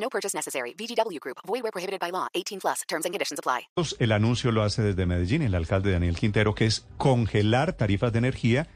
No 0.00 0.08
purchase 0.08 0.36
necessary. 0.36 0.74
VGW 0.74 1.18
Group. 1.20 1.38
Void 1.46 1.62
where 1.62 1.72
prohibited 1.72 2.00
by 2.00 2.10
law. 2.10 2.28
18 2.34 2.60
plus. 2.60 2.82
Terms 2.88 3.04
and 3.04 3.12
conditions 3.12 3.38
apply. 3.38 3.68
El 3.98 4.12
anuncio 4.12 4.52
lo 4.52 4.62
hace 4.62 4.82
desde 4.82 5.06
Medellín 5.06 5.42
el 5.42 5.54
alcalde 5.54 5.92
Daniel 5.92 6.16
Quintero, 6.16 6.54
que 6.54 6.66
es 6.66 6.86
congelar 6.96 7.74
tarifas 7.74 8.12
de 8.12 8.18
energía, 8.18 8.66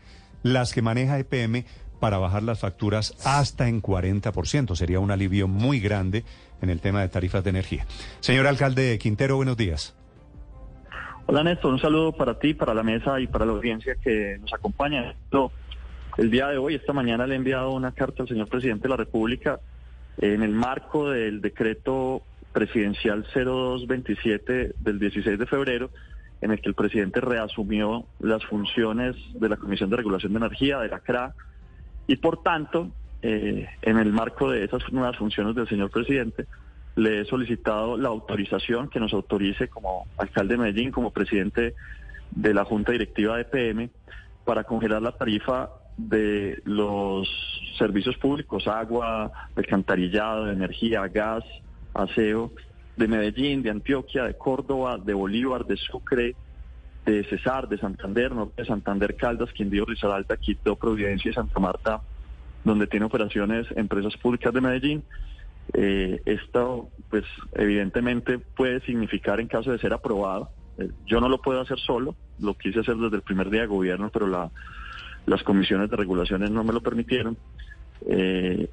las 0.43 0.73
que 0.73 0.83
maneja 0.83 1.19
EPM, 1.19 1.65
para 2.01 2.19
bajar 2.19 2.43
las 2.43 2.59
facturas 2.59 3.15
hasta 3.25 3.69
en 3.69 3.81
40%. 3.81 4.75
Sería 4.75 4.99
un 4.99 5.13
alivio 5.13 5.47
muy 5.47 5.79
grande 5.79 6.25
en 6.61 6.69
el 6.69 6.81
tema 6.81 7.01
de 7.01 7.09
tarifas 7.09 7.45
de 7.45 7.51
energía. 7.51 7.87
Señor 8.19 8.49
alcalde 8.49 8.99
Quintero, 8.99 9.37
buenos 9.37 9.57
días. 9.57 9.95
Hola 11.27 11.45
Néstor, 11.45 11.73
un 11.73 11.79
saludo 11.79 12.11
para 12.11 12.41
ti, 12.41 12.55
para 12.55 12.75
la 12.75 12.83
mesa 12.83 13.21
y 13.21 13.29
para 13.29 13.47
la 13.47 13.53
audiencia 13.53 13.95
que 14.03 14.37
nos 14.41 14.53
acompaña. 14.53 15.15
El 16.19 16.31
día 16.31 16.49
de 16.49 16.59
hoy, 16.59 16.75
esta 16.75 16.93
mañana, 16.93 17.25
le 17.27 17.35
he 17.35 17.37
enviado 17.37 17.71
una 17.71 17.93
carta 17.93 18.25
al 18.25 18.29
señor 18.29 18.49
presidente 18.49 18.83
de 18.83 18.89
la 18.89 18.97
República 18.97 19.61
en 20.19 20.43
el 20.43 20.53
marco 20.53 21.11
del 21.11 21.41
decreto 21.41 22.23
presidencial 22.53 23.25
0227 23.35 24.75
del 24.79 24.99
16 24.99 25.39
de 25.39 25.47
febrero, 25.47 25.91
en 26.41 26.51
el 26.51 26.61
que 26.61 26.69
el 26.69 26.75
presidente 26.75 27.21
reasumió 27.21 28.05
las 28.21 28.45
funciones 28.45 29.17
de 29.35 29.49
la 29.49 29.57
Comisión 29.57 29.91
de 29.91 29.97
Regulación 29.97 30.33
de 30.33 30.39
Energía, 30.39 30.79
de 30.81 30.89
la 30.89 31.01
CRA, 31.01 31.35
y 32.07 32.17
por 32.17 32.43
tanto, 32.43 32.91
eh, 33.23 33.69
en 33.81 33.99
el 33.99 34.13
marco 34.13 34.51
de 34.51 34.65
esas 34.65 34.93
nuevas 34.93 35.17
funciones 35.17 35.55
del 35.55 35.69
señor 35.69 35.91
presidente, 35.91 36.47
le 36.97 37.21
he 37.21 37.25
solicitado 37.25 37.97
la 37.97 38.09
autorización 38.09 38.89
que 38.89 39.01
nos 39.01 39.13
autorice 39.13 39.69
como 39.69 40.07
alcalde 40.19 40.55
de 40.55 40.63
Medellín, 40.63 40.91
como 40.91 41.11
presidente 41.11 41.75
de 42.33 42.55
la 42.55 42.65
Junta 42.65 42.93
Directiva 42.93 43.37
de 43.37 43.45
PM, 43.45 43.91
para 44.45 44.65
congelar 44.65 45.01
la 45.01 45.13
tarifa 45.13 45.71
de 45.97 46.61
los 46.65 47.29
servicios 47.79 48.17
públicos, 48.17 48.67
agua, 48.67 49.33
alcantarillado, 49.57 50.51
energía, 50.51 51.07
gas, 51.09 51.45
aseo, 51.95 52.53
de 52.97 53.09
Medellín, 53.09 53.63
de 53.63 53.71
Antioquia, 53.71 54.25
de 54.25 54.35
Córdoba, 54.35 54.99
de 54.99 55.15
Bolívar, 55.15 55.65
de 55.67 55.77
Sucre, 55.77 56.35
de 57.05 57.25
Cesar, 57.25 57.69
de 57.69 57.79
Santander, 57.79 58.33
Norte 58.33 58.63
de 58.63 58.69
Santander, 58.69 59.17
Caldas, 59.17 59.53
Quindío, 59.53 59.85
Risaralda, 59.85 60.37
Quito, 60.37 60.77
Providencia 60.77 61.31
y 61.31 61.35
Santa 61.35 61.59
Marta, 61.59 62.01
donde 62.65 62.87
tiene 62.87 63.07
operaciones 63.07 63.67
empresas 63.77 64.17
públicas 64.17 64.53
de 64.53 64.61
Medellín. 64.61 65.03
Eh, 65.75 66.21
esto, 66.27 66.91
pues, 67.11 67.25
evidentemente 67.55 68.39
puede 68.39 68.81
significar 68.81 69.41
en 69.41 69.49
caso 69.49 69.73
de 69.73 69.79
ser 69.79 69.93
aprobado. 69.93 70.51
Eh, 70.79 70.91
yo 71.07 71.21
no 71.21 71.29
lo 71.29 71.41
puedo 71.41 71.61
hacer 71.61 71.79
solo, 71.79 72.15
lo 72.39 72.55
quise 72.55 72.81
hacer 72.81 72.97
desde 72.97 73.17
el 73.17 73.23
primer 73.23 73.51
día 73.51 73.63
de 73.63 73.67
gobierno, 73.67 74.11
pero 74.13 74.27
la, 74.27 74.51
las 75.27 75.43
comisiones 75.43 75.91
de 75.91 75.97
regulaciones 75.97 76.51
no 76.51 76.65
me 76.65 76.73
lo 76.73 76.81
permitieron. 76.81 77.37
Eh, 78.07 78.69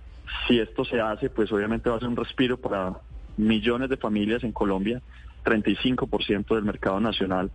si 0.47 0.59
esto 0.59 0.85
se 0.85 0.99
hace, 0.99 1.29
pues 1.29 1.51
obviamente 1.51 1.89
va 1.89 1.97
a 1.97 1.99
ser 1.99 2.09
un 2.09 2.15
respiro 2.15 2.57
para 2.57 2.99
millones 3.37 3.89
de 3.89 3.97
familias 3.97 4.43
en 4.43 4.51
Colombia, 4.51 5.01
35% 5.43 6.55
del 6.55 6.63
mercado 6.63 6.99
nacional 6.99 7.51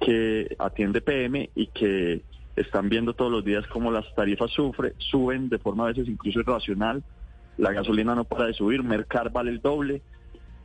que 0.00 0.54
atiende 0.58 1.00
PM 1.00 1.50
y 1.54 1.66
que 1.68 2.22
están 2.56 2.88
viendo 2.88 3.14
todos 3.14 3.32
los 3.32 3.44
días 3.44 3.66
cómo 3.68 3.90
las 3.90 4.12
tarifas 4.14 4.50
sufre, 4.50 4.94
suben 4.98 5.48
de 5.48 5.58
forma 5.58 5.84
a 5.84 5.88
veces 5.88 6.08
incluso 6.08 6.40
irracional, 6.40 7.02
la 7.56 7.72
gasolina 7.72 8.14
no 8.14 8.24
para 8.24 8.46
de 8.46 8.54
subir, 8.54 8.82
Mercar 8.82 9.32
vale 9.32 9.50
el 9.50 9.60
doble 9.60 10.02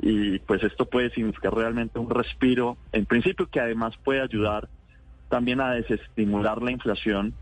y 0.01 0.39
pues 0.39 0.63
esto 0.63 0.85
puede 0.85 1.09
significar 1.11 1.53
realmente 1.53 1.99
un 1.99 2.09
respiro, 2.09 2.77
en 2.91 3.05
principio 3.05 3.47
que 3.47 3.59
además 3.59 3.95
puede 4.03 4.21
ayudar 4.21 4.69
también 5.29 5.61
a 5.61 5.71
desestimular 5.71 6.61
la 6.61 6.71
inflación, 6.71 7.33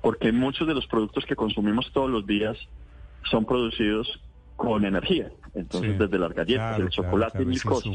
porque 0.00 0.32
muchos 0.32 0.66
de 0.66 0.74
los 0.74 0.86
productos 0.86 1.24
que 1.24 1.36
consumimos 1.36 1.90
todos 1.92 2.10
los 2.10 2.26
días 2.26 2.56
son 3.30 3.44
producidos 3.44 4.20
con 4.56 4.84
energía. 4.84 5.30
Entonces, 5.54 5.98
desde 5.98 6.18
las 6.18 6.34
galletas, 6.34 6.80
el 6.80 6.88
chocolate 6.88 7.42
y 7.42 7.46
mil 7.46 7.62
cosas. 7.62 7.92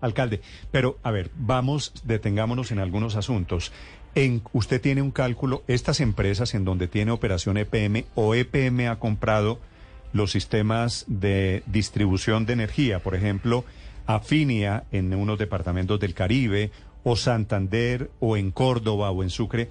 Alcalde, 0.00 0.40
pero 0.70 0.96
a 1.02 1.10
ver, 1.10 1.30
vamos, 1.36 1.92
detengámonos 2.04 2.70
en 2.70 2.78
algunos 2.78 3.16
asuntos. 3.16 3.72
En, 4.14 4.42
usted 4.52 4.80
tiene 4.80 5.02
un 5.02 5.10
cálculo, 5.10 5.62
estas 5.66 6.00
empresas 6.00 6.54
en 6.54 6.64
donde 6.64 6.88
tiene 6.88 7.10
operación 7.10 7.56
EPM 7.56 8.04
o 8.14 8.34
EPM 8.34 8.88
ha 8.88 8.98
comprado 8.98 9.58
los 10.12 10.30
sistemas 10.30 11.04
de 11.08 11.62
distribución 11.66 12.46
de 12.46 12.54
energía, 12.54 13.00
por 13.00 13.14
ejemplo, 13.14 13.64
Afinia 14.06 14.84
en 14.90 15.12
unos 15.14 15.38
departamentos 15.38 16.00
del 16.00 16.14
Caribe, 16.14 16.70
o 17.04 17.16
Santander, 17.16 18.10
o 18.20 18.36
en 18.36 18.50
Córdoba, 18.50 19.10
o 19.10 19.22
en 19.22 19.30
Sucre, 19.30 19.68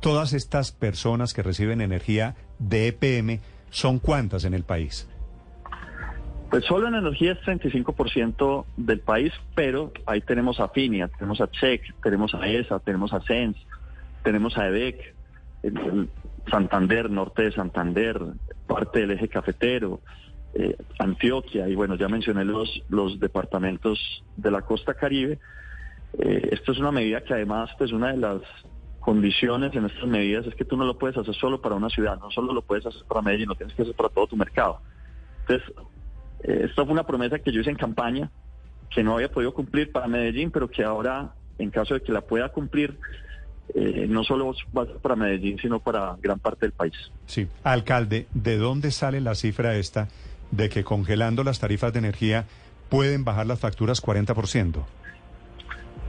todas 0.00 0.32
estas 0.32 0.72
personas 0.72 1.34
que 1.34 1.42
reciben 1.42 1.80
energía 1.80 2.36
de 2.58 2.88
EPM, 2.88 3.40
¿son 3.70 3.98
cuántas 3.98 4.44
en 4.44 4.54
el 4.54 4.64
país? 4.64 5.08
Pues 6.50 6.64
solo 6.66 6.86
en 6.86 6.94
energía 6.94 7.32
es 7.32 7.40
35% 7.40 8.64
del 8.76 9.00
país, 9.00 9.32
pero 9.54 9.92
ahí 10.06 10.20
tenemos 10.20 10.60
a 10.60 10.68
Finia, 10.68 11.08
tenemos 11.08 11.40
a 11.40 11.50
Check, 11.50 11.82
tenemos 12.02 12.32
a 12.34 12.46
ESA, 12.46 12.78
tenemos 12.78 13.12
a 13.12 13.20
SENS, 13.22 13.56
tenemos 14.22 14.56
a 14.56 14.68
EDEC, 14.68 15.14
Santander, 16.50 17.10
norte 17.10 17.42
de 17.42 17.52
Santander, 17.52 18.20
parte 18.66 19.00
del 19.00 19.12
eje 19.12 19.28
cafetero, 19.28 20.00
eh, 20.54 20.76
Antioquia, 20.98 21.68
y 21.68 21.74
bueno, 21.74 21.96
ya 21.96 22.08
mencioné 22.08 22.44
los, 22.44 22.82
los 22.88 23.18
departamentos 23.18 24.22
de 24.36 24.50
la 24.50 24.62
costa 24.62 24.94
caribe. 24.94 25.38
Eh, 26.18 26.50
esto 26.52 26.70
es 26.72 26.78
una 26.78 26.92
medida 26.92 27.22
que 27.22 27.34
además, 27.34 27.70
pues 27.76 27.90
una 27.90 28.12
de 28.12 28.18
las 28.18 28.42
condiciones 29.04 29.74
en 29.74 29.84
estas 29.84 30.08
medidas 30.08 30.46
es 30.46 30.54
que 30.54 30.64
tú 30.64 30.78
no 30.78 30.84
lo 30.86 30.96
puedes 30.96 31.14
hacer 31.18 31.34
solo 31.34 31.60
para 31.60 31.74
una 31.74 31.90
ciudad, 31.90 32.18
no 32.18 32.30
solo 32.30 32.54
lo 32.54 32.62
puedes 32.62 32.86
hacer 32.86 33.02
para 33.06 33.20
Medellín, 33.20 33.48
lo 33.48 33.54
tienes 33.54 33.76
que 33.76 33.82
hacer 33.82 33.94
para 33.94 34.08
todo 34.08 34.26
tu 34.28 34.36
mercado. 34.36 34.80
Entonces, 35.40 35.74
eh, 36.42 36.62
esto 36.64 36.86
fue 36.86 36.94
una 36.94 37.04
promesa 37.04 37.38
que 37.38 37.52
yo 37.52 37.60
hice 37.60 37.68
en 37.68 37.76
campaña, 37.76 38.30
que 38.88 39.04
no 39.04 39.14
había 39.14 39.30
podido 39.30 39.52
cumplir 39.52 39.92
para 39.92 40.06
Medellín, 40.08 40.50
pero 40.50 40.70
que 40.70 40.82
ahora, 40.82 41.34
en 41.58 41.70
caso 41.70 41.92
de 41.92 42.00
que 42.00 42.12
la 42.12 42.22
pueda 42.22 42.48
cumplir, 42.48 42.98
eh, 43.74 44.06
no 44.08 44.24
solo 44.24 44.54
para 45.02 45.16
Medellín, 45.16 45.58
sino 45.58 45.80
para 45.80 46.16
gran 46.22 46.38
parte 46.38 46.64
del 46.64 46.72
país. 46.72 46.94
Sí, 47.26 47.46
alcalde, 47.62 48.26
¿de 48.32 48.56
dónde 48.56 48.90
sale 48.90 49.20
la 49.20 49.34
cifra 49.34 49.76
esta 49.76 50.08
de 50.50 50.70
que 50.70 50.82
congelando 50.82 51.44
las 51.44 51.60
tarifas 51.60 51.92
de 51.92 51.98
energía 51.98 52.46
pueden 52.88 53.22
bajar 53.22 53.44
las 53.44 53.60
facturas 53.60 54.02
40%? 54.02 54.82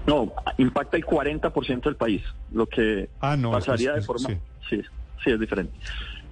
No, 0.08 0.34
impacta 0.58 0.98
el 0.98 1.06
40% 1.06 1.84
del 1.84 1.96
país, 1.96 2.22
lo 2.52 2.68
que 2.68 3.10
ah, 3.22 3.36
no, 3.36 3.52
pasaría 3.52 3.94
de 3.94 4.02
forma... 4.02 4.30
Sí. 4.30 4.38
sí, 4.70 4.82
sí, 5.24 5.32
es 5.32 5.40
diferente. 5.40 5.74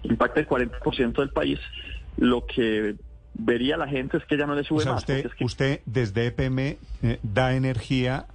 Impacta 0.04 0.40
el 0.40 0.48
40% 0.48 1.14
del 1.14 1.30
país, 1.30 1.60
lo 2.18 2.46
que 2.46 2.96
vería 3.34 3.78
la 3.78 3.88
gente 3.88 4.18
es 4.18 4.26
que 4.26 4.38
ya 4.38 4.46
no 4.46 4.56
le 4.56 4.64
sube 4.64 4.86
más. 4.86 5.02
Usted, 5.02 5.32
usted 5.42 5.82
desde 5.86 6.28
EPM 6.28 6.78
eh, 7.02 7.20
da 7.24 7.56
energía, 7.56 8.28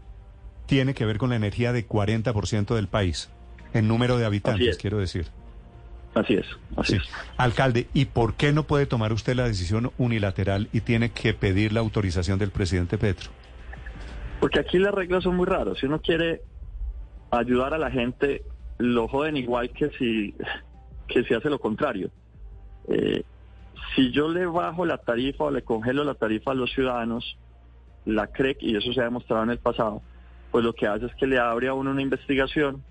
tiene 0.67 0.95
que 0.95 1.05
ver 1.05 1.19
con 1.19 1.31
la 1.31 1.37
energía 1.37 1.73
de 1.73 1.87
40% 1.87 2.75
del 2.75 2.89
país, 2.89 3.31
en 3.75 3.87
número 3.87 4.19
de 4.19 4.25
habitantes, 4.25 4.77
quiero 4.77 4.99
decir. 4.99 5.29
Así 6.15 6.35
es, 6.35 6.47
así 6.77 6.97
es. 6.97 7.03
Alcalde, 7.37 7.87
¿y 7.95 8.07
por 8.07 8.35
qué 8.35 8.53
no 8.53 8.65
puede 8.65 8.87
tomar 8.87 9.13
usted 9.13 9.37
la 9.37 9.45
decisión 9.45 9.93
unilateral 9.99 10.69
y 10.73 10.81
tiene 10.81 11.11
que 11.11 11.33
pedir 11.35 11.73
la 11.73 11.81
autorización 11.81 12.39
del 12.39 12.51
presidente 12.51 12.99
Petro? 12.99 13.31
Porque 14.41 14.61
aquí 14.61 14.79
las 14.79 14.95
reglas 14.95 15.25
son 15.25 15.37
muy 15.37 15.47
raras. 15.47 15.79
Si 15.79 15.87
uno 15.87 16.01
quiere 16.01 16.43
ayudar 17.31 17.75
a 17.75 17.79
la 17.79 17.91
gente, 17.91 18.43
lo 18.79 19.09
joden 19.09 19.37
igual 19.37 19.71
que 19.71 19.91
si, 19.91 20.35
que 21.09 21.25
si 21.25 21.35
hace 21.35 21.51
lo 21.51 21.59
contrario. 21.59 22.11
Eh, 22.89 23.25
si 23.95 24.13
yo 24.13 24.29
le 24.29 24.47
bajo 24.47 24.87
la 24.87 24.99
tarifa 24.99 25.45
o 25.45 25.51
le 25.51 25.63
congelo 25.63 26.05
la 26.05 26.15
tarifa 26.15 26.53
a 26.53 26.55
los 26.55 26.73
ciudadanos, 26.73 27.39
la 28.05 28.29
CREC, 28.29 28.63
y 28.63 28.77
eso 28.77 28.93
se 28.93 29.01
ha 29.01 29.05
demostrado 29.05 29.43
en 29.43 29.51
el 29.51 29.59
pasado, 29.59 30.03
pues 30.51 30.65
lo 30.65 30.73
que 30.73 30.87
hace 30.87 31.07
es 31.07 31.15
que 31.17 31.27
le 31.27 31.39
abre 31.39 31.69
a 31.69 31.75
uno 31.75 31.91
una 31.91 32.03
investigación 32.03 32.83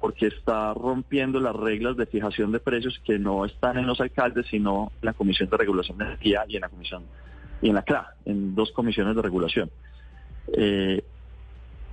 porque 0.00 0.28
está 0.28 0.72
rompiendo 0.72 1.40
las 1.40 1.54
reglas 1.54 1.96
de 1.96 2.06
fijación 2.06 2.52
de 2.52 2.60
precios 2.60 3.00
que 3.04 3.18
no 3.18 3.44
están 3.44 3.78
en 3.78 3.86
los 3.86 4.00
alcaldes, 4.00 4.46
sino 4.46 4.92
en 5.00 5.06
la 5.06 5.12
Comisión 5.12 5.50
de 5.50 5.56
Regulación 5.58 5.98
de 5.98 6.04
Energía 6.04 6.44
y 6.48 6.56
en 6.56 6.62
la 6.62 6.68
Comisión 6.68 7.04
y 7.60 7.68
en 7.68 7.74
la 7.74 7.82
CRA, 7.82 8.14
en 8.24 8.54
dos 8.54 8.72
comisiones 8.72 9.14
de 9.14 9.22
regulación. 9.22 9.70
Eh, 10.52 11.02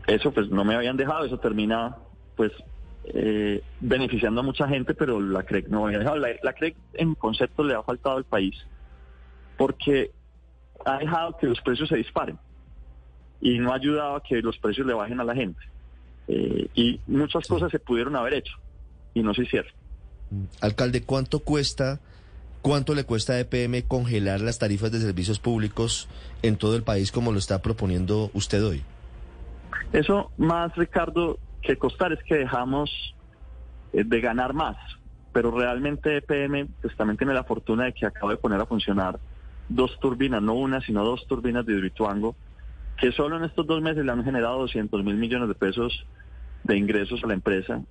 eso 0.08 0.32
pues 0.32 0.50
no 0.50 0.64
me 0.64 0.76
habían 0.76 0.98
dejado, 0.98 1.26
eso 1.26 1.38
termina 1.40 1.98
pues 2.36 2.52
eh, 3.06 3.62
beneficiando 3.80 4.42
a 4.42 4.44
mucha 4.44 4.68
gente, 4.68 4.94
pero 4.94 5.20
la 5.20 5.44
CREC 5.44 5.68
no 5.68 5.86
había 5.86 6.00
dejado. 6.00 6.18
La, 6.18 6.54
CREC 6.54 6.76
en 6.94 7.16
concepto 7.16 7.64
le 7.64 7.74
ha 7.74 7.84
faltado 7.84 8.18
al 8.18 8.26
país, 8.26 8.56
porque 9.58 10.12
ha 10.86 10.98
dejado 11.00 11.38
que 11.38 11.48
los 11.48 11.60
precios 11.62 11.90
se 11.90 11.98
disparen 11.98 12.38
y 13.42 13.60
no 13.60 13.72
ha 13.72 13.76
ayudado 13.76 14.16
a 14.16 14.24
que 14.24 14.42
los 14.42 14.58
precios 14.58 14.86
le 14.88 14.94
bajen 14.94 15.20
a 15.20 15.24
la 15.24 15.36
gente. 15.36 15.60
Eh, 16.28 16.68
y 16.76 17.00
muchas 17.08 17.48
cosas 17.48 17.72
se 17.72 17.80
pudieron 17.80 18.16
haber 18.16 18.34
hecho 18.34 18.54
y 19.14 19.22
no 19.22 19.34
se 19.34 19.44
hicieron. 19.44 19.72
Alcalde, 20.60 21.04
¿cuánto 21.04 21.40
cuesta, 21.40 22.02
cuánto 22.68 22.94
le 22.94 23.06
cuesta 23.06 23.32
a 23.32 23.40
EPM 23.40 23.84
congelar 23.88 24.42
las 24.42 24.60
tarifas 24.60 24.92
de 24.92 25.00
servicios 25.00 25.40
públicos 25.40 26.10
en 26.44 26.58
todo 26.58 26.76
el 26.76 26.84
país 26.84 27.14
como 27.14 27.32
lo 27.32 27.40
está 27.40 27.62
proponiendo 27.62 28.30
usted 28.34 28.62
hoy? 28.62 28.84
Eso 29.94 30.32
más, 30.36 30.76
Ricardo, 30.76 31.40
que 31.62 31.78
costar 31.78 32.12
es 32.12 32.20
que 32.24 32.36
dejamos 32.36 32.92
eh, 33.94 34.04
de 34.04 34.20
ganar 34.20 34.54
más, 34.54 34.76
pero 35.32 35.52
realmente 35.52 36.18
EPM 36.18 36.68
pues, 36.82 36.94
también 36.98 37.16
tiene 37.16 37.34
la 37.34 37.46
fortuna 37.46 37.86
de 37.86 37.94
que 37.94 38.06
acaba 38.06 38.34
de 38.34 38.38
poner 38.38 38.60
a 38.60 38.66
funcionar 38.66 39.18
dos 39.70 39.98
turbinas, 40.02 40.42
no 40.42 40.56
una, 40.56 40.82
sino 40.82 41.06
dos 41.06 41.26
turbinas 41.26 41.66
de 41.66 41.72
Hidroituango, 41.72 42.36
que 42.98 43.14
solo 43.14 43.38
en 43.38 43.46
estos 43.46 43.66
dos 43.66 43.82
meses 43.82 44.04
le 44.04 44.12
han 44.12 44.26
generado 44.26 44.60
200 44.60 45.06
mil 45.06 45.16
millones 45.16 45.48
de 45.48 45.56
pesos 45.56 46.06
de 46.66 46.76
ingresos 46.76 47.24
a 47.24 47.28
la 47.28 47.34
empresa 47.34 47.82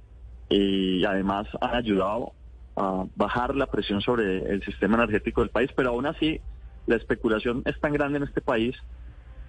y 0.51 1.03
además 1.03 1.47
han 1.63 1.77
ayudado 1.77 2.35
a 2.77 3.05
bajar 3.17 3.55
la 3.57 3.67
presión 3.67 4.01
sobre 4.01 4.39
el 4.53 4.63
sistema 4.65 4.97
energético 4.97 5.41
del 5.41 5.51
país, 5.51 5.71
pero 5.75 5.91
aún 5.91 6.07
así 6.07 6.41
la 6.87 6.97
especulación 6.97 7.63
es 7.65 7.79
tan 7.81 7.93
grande 7.93 8.19
en 8.19 8.25
este 8.25 8.41
país 8.41 8.77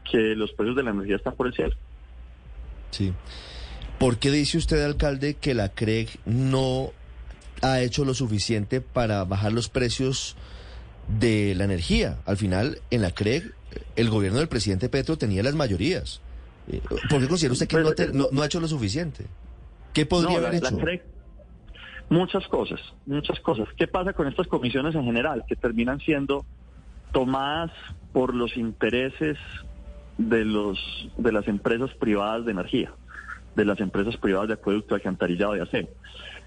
que 0.09 0.17
los 0.35 0.51
precios 0.53 0.75
de 0.77 0.83
la 0.83 0.91
energía 0.91 1.17
están 1.17 1.35
por 1.35 1.47
el 1.47 1.53
cielo. 1.53 1.75
Sí. 2.91 3.13
¿Por 3.99 4.17
qué 4.17 4.31
dice 4.31 4.57
usted, 4.57 4.83
alcalde, 4.83 5.33
que 5.35 5.53
la 5.53 5.69
CREG 5.69 6.07
no 6.25 6.91
ha 7.61 7.81
hecho 7.81 8.05
lo 8.05 8.13
suficiente 8.13 8.79
para 8.79 9.23
bajar 9.25 9.51
los 9.51 9.69
precios 9.69 10.35
de 11.19 11.53
la 11.55 11.65
energía? 11.65 12.19
Al 12.25 12.37
final, 12.37 12.79
en 12.91 13.01
la 13.01 13.11
CREG, 13.11 13.53
el 13.95 14.09
gobierno 14.09 14.39
del 14.39 14.47
presidente 14.47 14.87
Petro 14.87 15.17
tenía 15.17 15.43
las 15.43 15.55
mayorías. 15.55 16.21
Eh, 16.71 16.81
¿Por 17.09 17.19
qué 17.21 17.27
considera 17.27 17.53
usted 17.53 17.67
que 17.67 17.77
no, 17.77 17.91
Pues, 17.93 18.13
no- 18.13 18.27
no 18.31 18.41
ha 18.41 18.45
hecho 18.45 18.59
lo 18.59 18.67
suficiente? 18.67 19.25
¿Qué 19.93 20.05
podría 20.05 20.39
No, 20.39 20.47
haber 20.47 20.61
la 20.61 20.69
hecho? 20.69 20.77
Muchas 22.09 22.47
cosas, 22.47 22.79
muchas 23.05 23.39
cosas. 23.39 23.67
¿Qué 23.77 23.87
pasa 23.87 24.13
con 24.13 24.27
estas 24.27 24.47
comisiones 24.47 24.95
en 24.95 25.03
general? 25.03 25.43
Que 25.47 25.55
terminan 25.55 25.99
siendo 25.99 26.45
tomadas 27.11 27.71
por 28.13 28.33
los 28.33 28.57
intereses 28.57 29.37
de 30.17 30.45
los 30.45 30.79
de 31.17 31.31
las 31.31 31.47
empresas 31.47 31.93
privadas 31.95 32.45
de 32.45 32.51
energía, 32.51 32.93
de 33.55 33.65
las 33.65 33.79
empresas 33.79 34.17
privadas 34.17 34.47
de 34.47 34.55
acueducto, 34.55 34.95
alcantarillado 34.95 35.55
y 35.55 35.59
aseo. 35.59 35.87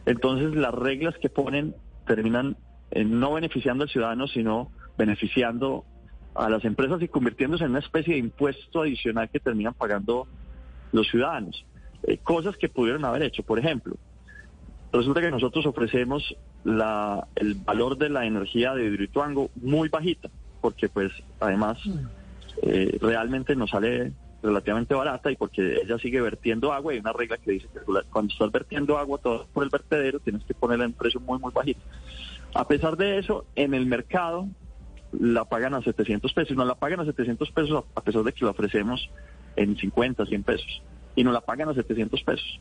Entonces 0.06 0.54
las 0.54 0.74
reglas 0.74 1.16
que 1.18 1.28
ponen 1.28 1.74
terminan 2.06 2.56
eh, 2.90 3.04
no 3.04 3.34
beneficiando 3.34 3.84
al 3.84 3.90
ciudadano, 3.90 4.26
sino 4.26 4.70
beneficiando 4.98 5.84
a 6.34 6.48
las 6.48 6.64
empresas 6.64 7.02
y 7.02 7.08
convirtiéndose 7.08 7.64
en 7.64 7.70
una 7.70 7.80
especie 7.80 8.14
de 8.14 8.20
impuesto 8.20 8.82
adicional 8.82 9.28
que 9.30 9.40
terminan 9.40 9.74
pagando 9.74 10.26
los 10.92 11.08
ciudadanos. 11.08 11.64
Eh, 12.04 12.18
cosas 12.18 12.56
que 12.56 12.68
pudieron 12.68 13.04
haber 13.04 13.22
hecho. 13.22 13.42
Por 13.42 13.58
ejemplo, 13.58 13.96
resulta 14.92 15.20
que 15.20 15.30
nosotros 15.30 15.66
ofrecemos 15.66 16.36
la, 16.64 17.26
el 17.36 17.54
valor 17.54 17.96
de 17.96 18.08
la 18.08 18.26
energía 18.26 18.74
de 18.74 18.84
Hidroituango 18.84 19.50
muy 19.56 19.88
bajita, 19.88 20.30
porque 20.60 20.88
pues 20.88 21.12
además 21.38 21.78
eh, 22.62 22.98
realmente 23.00 23.56
nos 23.56 23.70
sale 23.70 24.12
relativamente 24.42 24.94
barata 24.94 25.30
y 25.30 25.36
porque 25.36 25.80
ella 25.82 25.98
sigue 25.98 26.20
vertiendo 26.20 26.72
agua 26.72 26.92
y 26.92 26.96
hay 26.96 27.00
una 27.00 27.12
regla 27.12 27.36
que 27.36 27.52
dice 27.52 27.68
que 27.72 27.80
cuando 28.10 28.32
estás 28.32 28.50
vertiendo 28.50 28.96
agua 28.96 29.18
todo 29.18 29.46
por 29.52 29.64
el 29.64 29.70
vertedero 29.70 30.18
tienes 30.18 30.42
que 30.44 30.54
ponerla 30.54 30.86
en 30.86 30.92
precio 30.92 31.20
muy 31.20 31.38
muy 31.38 31.52
bajito. 31.52 31.80
A 32.54 32.66
pesar 32.66 32.96
de 32.96 33.18
eso, 33.18 33.44
en 33.54 33.74
el 33.74 33.86
mercado 33.86 34.48
la 35.12 35.44
pagan 35.44 35.74
a 35.74 35.82
700 35.82 36.32
pesos, 36.32 36.56
no 36.56 36.64
la 36.64 36.74
pagan 36.74 37.00
a 37.00 37.04
700 37.04 37.50
pesos 37.50 37.84
a 37.94 38.00
pesar 38.00 38.22
de 38.22 38.32
que 38.32 38.44
la 38.44 38.52
ofrecemos 38.52 39.10
en 39.56 39.76
50, 39.76 40.24
100 40.24 40.42
pesos 40.42 40.82
y 41.16 41.24
no 41.24 41.32
la 41.32 41.40
pagan 41.40 41.68
a 41.68 41.74
700 41.74 42.22
pesos 42.22 42.60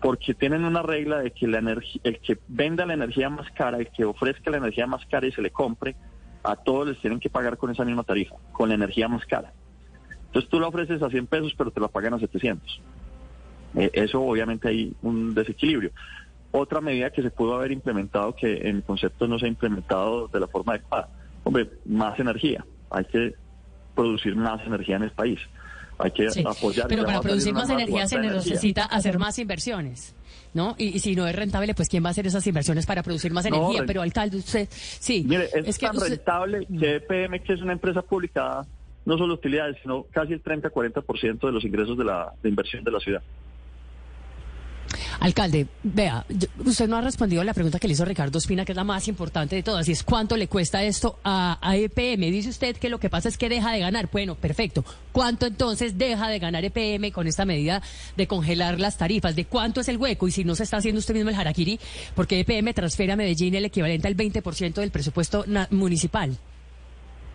porque 0.00 0.34
tienen 0.34 0.64
una 0.64 0.82
regla 0.82 1.18
de 1.18 1.30
que 1.30 1.46
la 1.46 1.58
el 1.58 2.20
que 2.20 2.38
venda 2.48 2.86
la 2.86 2.94
energía 2.94 3.28
más 3.28 3.50
cara, 3.52 3.78
el 3.78 3.88
que 3.88 4.04
ofrezca 4.04 4.50
la 4.50 4.56
energía 4.56 4.86
más 4.86 5.04
cara 5.06 5.26
y 5.26 5.32
se 5.32 5.42
le 5.42 5.50
compre, 5.50 5.94
a 6.42 6.56
todos 6.56 6.88
les 6.88 6.98
tienen 7.00 7.20
que 7.20 7.28
pagar 7.28 7.58
con 7.58 7.70
esa 7.70 7.84
misma 7.84 8.02
tarifa, 8.02 8.36
con 8.52 8.70
la 8.70 8.74
energía 8.74 9.08
más 9.08 9.24
cara. 9.26 9.52
Entonces 10.26 10.48
tú 10.48 10.58
la 10.58 10.68
ofreces 10.68 11.02
a 11.02 11.10
100 11.10 11.26
pesos, 11.26 11.54
pero 11.56 11.70
te 11.70 11.80
la 11.80 11.88
pagan 11.88 12.14
a 12.14 12.18
700. 12.18 12.80
Eh, 13.76 13.90
eso 13.92 14.22
obviamente 14.22 14.68
hay 14.68 14.94
un 15.02 15.34
desequilibrio. 15.34 15.90
Otra 16.52 16.80
medida 16.80 17.10
que 17.10 17.22
se 17.22 17.30
pudo 17.30 17.54
haber 17.54 17.70
implementado, 17.70 18.34
que 18.34 18.68
en 18.68 18.80
concepto 18.80 19.28
no 19.28 19.38
se 19.38 19.46
ha 19.46 19.48
implementado 19.48 20.28
de 20.28 20.40
la 20.40 20.48
forma 20.48 20.72
adecuada, 20.72 21.08
hombre, 21.44 21.70
más 21.84 22.18
energía. 22.18 22.64
Hay 22.90 23.04
que 23.04 23.34
producir 23.94 24.34
más 24.34 24.64
energía 24.66 24.96
en 24.96 25.02
el 25.02 25.12
país. 25.12 25.38
Hay 26.02 26.10
que 26.12 26.30
Sí, 26.30 26.42
apoyar. 26.46 26.86
Pero 26.88 27.04
para 27.04 27.20
producir 27.20 27.52
más 27.52 27.68
energía 27.70 28.06
se 28.06 28.16
energía. 28.16 28.38
necesita 28.38 28.84
hacer 28.84 29.18
más 29.18 29.38
inversiones, 29.38 30.14
¿no? 30.54 30.74
Y, 30.78 30.86
y 30.96 30.98
si 31.00 31.14
no 31.14 31.26
es 31.26 31.34
rentable, 31.36 31.74
pues 31.74 31.88
¿quién 31.88 32.02
va 32.04 32.08
a 32.08 32.10
hacer 32.12 32.26
esas 32.26 32.46
inversiones 32.46 32.86
para 32.86 33.02
producir 33.02 33.32
más 33.32 33.44
No, 33.50 33.56
energía? 33.56 33.84
Pero 33.86 34.02
alcalde, 34.02 34.38
usted, 34.38 34.68
sí, 34.70 35.24
Mire, 35.26 35.48
es, 35.54 35.78
que 35.78 35.86
tan 35.86 35.96
usted- 35.96 36.10
rentable 36.10 36.66
que 36.66 36.96
EPM, 36.96 37.40
que 37.42 37.52
es 37.54 37.60
una 37.62 37.72
empresa 37.72 38.02
pública, 38.02 38.64
no 39.04 39.16
solo 39.18 39.34
utilidades, 39.34 39.76
sino 39.82 40.04
casi 40.10 40.32
el 40.34 40.42
30-40% 40.42 41.40
de 41.46 41.52
los 41.52 41.64
ingresos 41.64 41.96
de 41.96 42.04
la 42.04 42.32
de 42.42 42.48
inversión 42.48 42.84
de 42.84 42.90
la 42.90 43.00
ciudad. 43.00 43.22
Alcalde, 45.20 45.66
vea, 45.82 46.24
usted 46.64 46.88
no 46.88 46.96
ha 46.96 47.02
respondido 47.02 47.42
a 47.42 47.44
la 47.44 47.52
pregunta 47.52 47.78
que 47.78 47.86
le 47.86 47.92
hizo 47.92 48.06
Ricardo 48.06 48.38
Espina, 48.38 48.64
que 48.64 48.72
es 48.72 48.76
la 48.76 48.84
más 48.84 49.06
importante 49.06 49.54
de 49.54 49.62
todas, 49.62 49.86
y 49.86 49.92
es 49.92 50.02
cuánto 50.02 50.34
le 50.34 50.48
cuesta 50.48 50.82
esto 50.82 51.18
a, 51.22 51.58
EPM. 51.76 52.22
Dice 52.30 52.48
usted 52.48 52.76
que 52.78 52.88
lo 52.88 52.98
que 52.98 53.10
pasa 53.10 53.28
es 53.28 53.36
que 53.36 53.50
deja 53.50 53.70
de 53.70 53.80
ganar. 53.80 54.08
Bueno, 54.10 54.34
perfecto. 54.34 54.82
¿Cuánto 55.12 55.44
entonces 55.44 55.98
deja 55.98 56.28
de 56.28 56.38
ganar 56.38 56.64
EPM 56.64 57.12
con 57.12 57.26
esta 57.26 57.44
medida 57.44 57.82
de 58.16 58.26
congelar 58.26 58.80
las 58.80 58.96
tarifas? 58.96 59.36
¿De 59.36 59.44
cuánto 59.44 59.82
es 59.82 59.88
el 59.88 59.98
hueco? 59.98 60.26
Y 60.26 60.30
si 60.30 60.42
no 60.42 60.54
se 60.54 60.62
está 60.62 60.78
haciendo 60.78 61.00
usted 61.00 61.14
mismo 61.14 61.28
el 61.28 61.36
harakiri, 61.36 61.78
porque 62.14 62.40
EPM 62.40 62.72
transfiere 62.72 63.12
a 63.12 63.16
Medellín 63.16 63.54
el 63.54 63.66
equivalente 63.66 64.08
al 64.08 64.16
20% 64.16 64.74
del 64.74 64.90
presupuesto 64.90 65.44
municipal. 65.70 66.34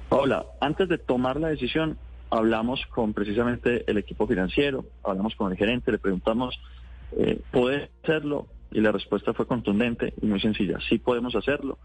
Hola, 0.10 0.44
antes 0.60 0.90
de 0.90 0.98
tomar 0.98 1.40
la 1.40 1.50
decisión, 1.50 2.00
hablamos 2.32 2.82
con 2.88 3.14
precisamente 3.14 3.84
el 3.86 4.00
equipo 4.00 4.26
financiero, 4.26 4.86
hablamos 5.04 5.36
con 5.36 5.52
el 5.52 5.58
gerente, 5.58 5.92
le 5.92 6.00
preguntamos, 6.00 6.60
eh, 7.18 7.40
¿puede 7.52 7.90
hacerlo? 8.04 8.48
Y 8.72 8.82
la 8.82 8.92
respuesta 8.92 9.34
fue 9.34 9.48
contundente 9.48 10.14
y 10.22 10.26
muy 10.26 10.40
sencilla, 10.40 10.78
sí 10.90 10.98
podemos 10.98 11.36
hacerlo. 11.36 11.78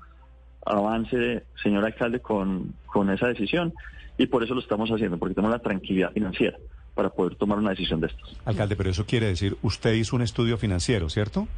Avance, 0.66 1.44
señor 1.62 1.84
alcalde, 1.84 2.20
con, 2.20 2.74
con 2.86 3.10
esa 3.10 3.28
decisión 3.28 3.72
y 4.18 4.26
por 4.26 4.44
eso 4.44 4.54
lo 4.54 4.60
estamos 4.60 4.90
haciendo, 4.90 5.18
porque 5.18 5.34
tenemos 5.34 5.56
la 5.56 5.62
tranquilidad 5.62 6.12
financiera 6.12 6.58
para 6.94 7.10
poder 7.10 7.36
tomar 7.36 7.58
una 7.58 7.70
decisión 7.70 8.00
de 8.00 8.08
estas. 8.08 8.28
Alcalde, 8.44 8.76
pero 8.76 8.90
eso 8.90 9.06
quiere 9.06 9.26
decir, 9.26 9.56
usted 9.62 9.94
hizo 9.94 10.16
un 10.16 10.22
estudio 10.22 10.58
financiero, 10.58 11.08
¿cierto? 11.08 11.48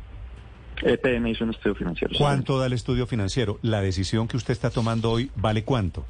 EPM 0.82 1.28
hizo 1.28 1.44
un 1.44 1.50
estudio 1.50 1.74
financiero. 1.74 2.14
¿Cuánto 2.16 2.58
da 2.58 2.66
el 2.66 2.72
estudio 2.72 3.06
financiero? 3.06 3.58
¿La 3.62 3.80
decisión 3.80 4.28
que 4.28 4.36
usted 4.36 4.52
está 4.52 4.70
tomando 4.70 5.10
hoy 5.10 5.30
vale 5.36 5.64
cuánto? 5.64 6.04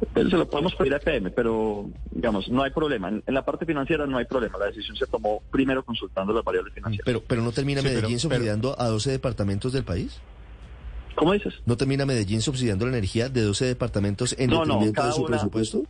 Eh, 0.00 0.06
Se 0.30 0.36
lo 0.36 0.48
podemos 0.48 0.74
pedir 0.74 0.92
a 0.94 0.98
EPM, 0.98 1.30
pero 1.30 1.88
digamos, 2.10 2.48
no 2.48 2.62
hay 2.62 2.70
problema. 2.70 3.08
En, 3.08 3.22
en 3.26 3.34
la 3.34 3.44
parte 3.44 3.64
financiera 3.64 4.06
no 4.06 4.18
hay 4.18 4.26
problema. 4.26 4.58
La 4.58 4.66
decisión 4.66 4.96
se 4.96 5.06
tomó 5.06 5.42
primero 5.50 5.82
consultando 5.84 6.32
las 6.34 6.44
variables 6.44 6.74
financieras. 6.74 7.04
Pero, 7.06 7.22
pero 7.26 7.42
no 7.42 7.50
termina 7.52 7.80
Sí, 7.80 7.86
pero- 7.88 8.00
Medellín 8.02 8.18
pero- 8.18 8.34
subsidiando 8.34 8.78
a 8.80 8.88
12 8.88 9.10
departamentos 9.10 9.72
del 9.72 9.84
país. 9.84 10.20
¿Cómo 11.14 11.32
dices? 11.32 11.54
¿No 11.64 11.78
termina 11.78 12.04
Medellín 12.04 12.42
subsidiando 12.42 12.84
la 12.84 12.92
energía 12.92 13.30
de 13.30 13.40
12 13.40 13.64
departamentos 13.64 14.34
en 14.38 14.50
No, 14.50 14.60
detrimento 14.66 15.06
de 15.06 15.12
su 15.12 15.20
una- 15.22 15.28
presupuesto? 15.28 15.82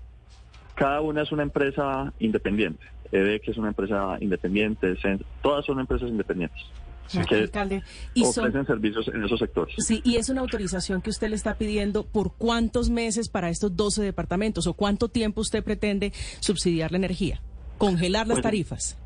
Cada 0.77 1.01
una 1.01 1.23
es 1.23 1.33
una 1.33 1.43
empresa 1.43 2.13
independiente. 2.21 2.85
EDEC 3.11 3.49
es 3.49 3.57
una 3.57 3.69
empresa 3.69 4.19
independiente. 4.21 4.95
Cen- 4.99 5.25
Todas 5.43 5.65
son 5.65 5.81
empresas 5.81 6.09
independientes. 6.09 6.61
Que 7.29 7.35
Alcalde, 7.35 7.83
y 8.15 8.25
son, 8.25 8.45
ofrecen 8.47 8.67
servicios 8.67 9.09
en 9.09 9.25
esos 9.25 9.39
sectores. 9.39 9.75
sí, 9.79 10.01
y 10.05 10.17
es 10.17 10.29
una 10.29 10.41
autorización 10.41 11.03
que 11.03 11.11
usted 11.11 11.29
le 11.29 11.37
está 11.37 11.57
pidiendo 11.57 12.05
por 12.05 12.35
cuántos 12.37 12.91
meses 12.91 13.29
para 13.29 13.49
estos 13.51 13.77
12 13.77 14.03
departamentos 14.03 14.67
o 14.67 14.75
cuánto 14.75 15.09
tiempo 15.09 15.41
usted 15.41 15.63
pretende 15.65 16.13
subsidiar 16.41 16.91
la 16.93 16.99
energía, 16.99 17.41
congelar 17.79 18.27
las 18.27 18.37
Pues, 18.37 18.43
tarifas. 18.43 18.99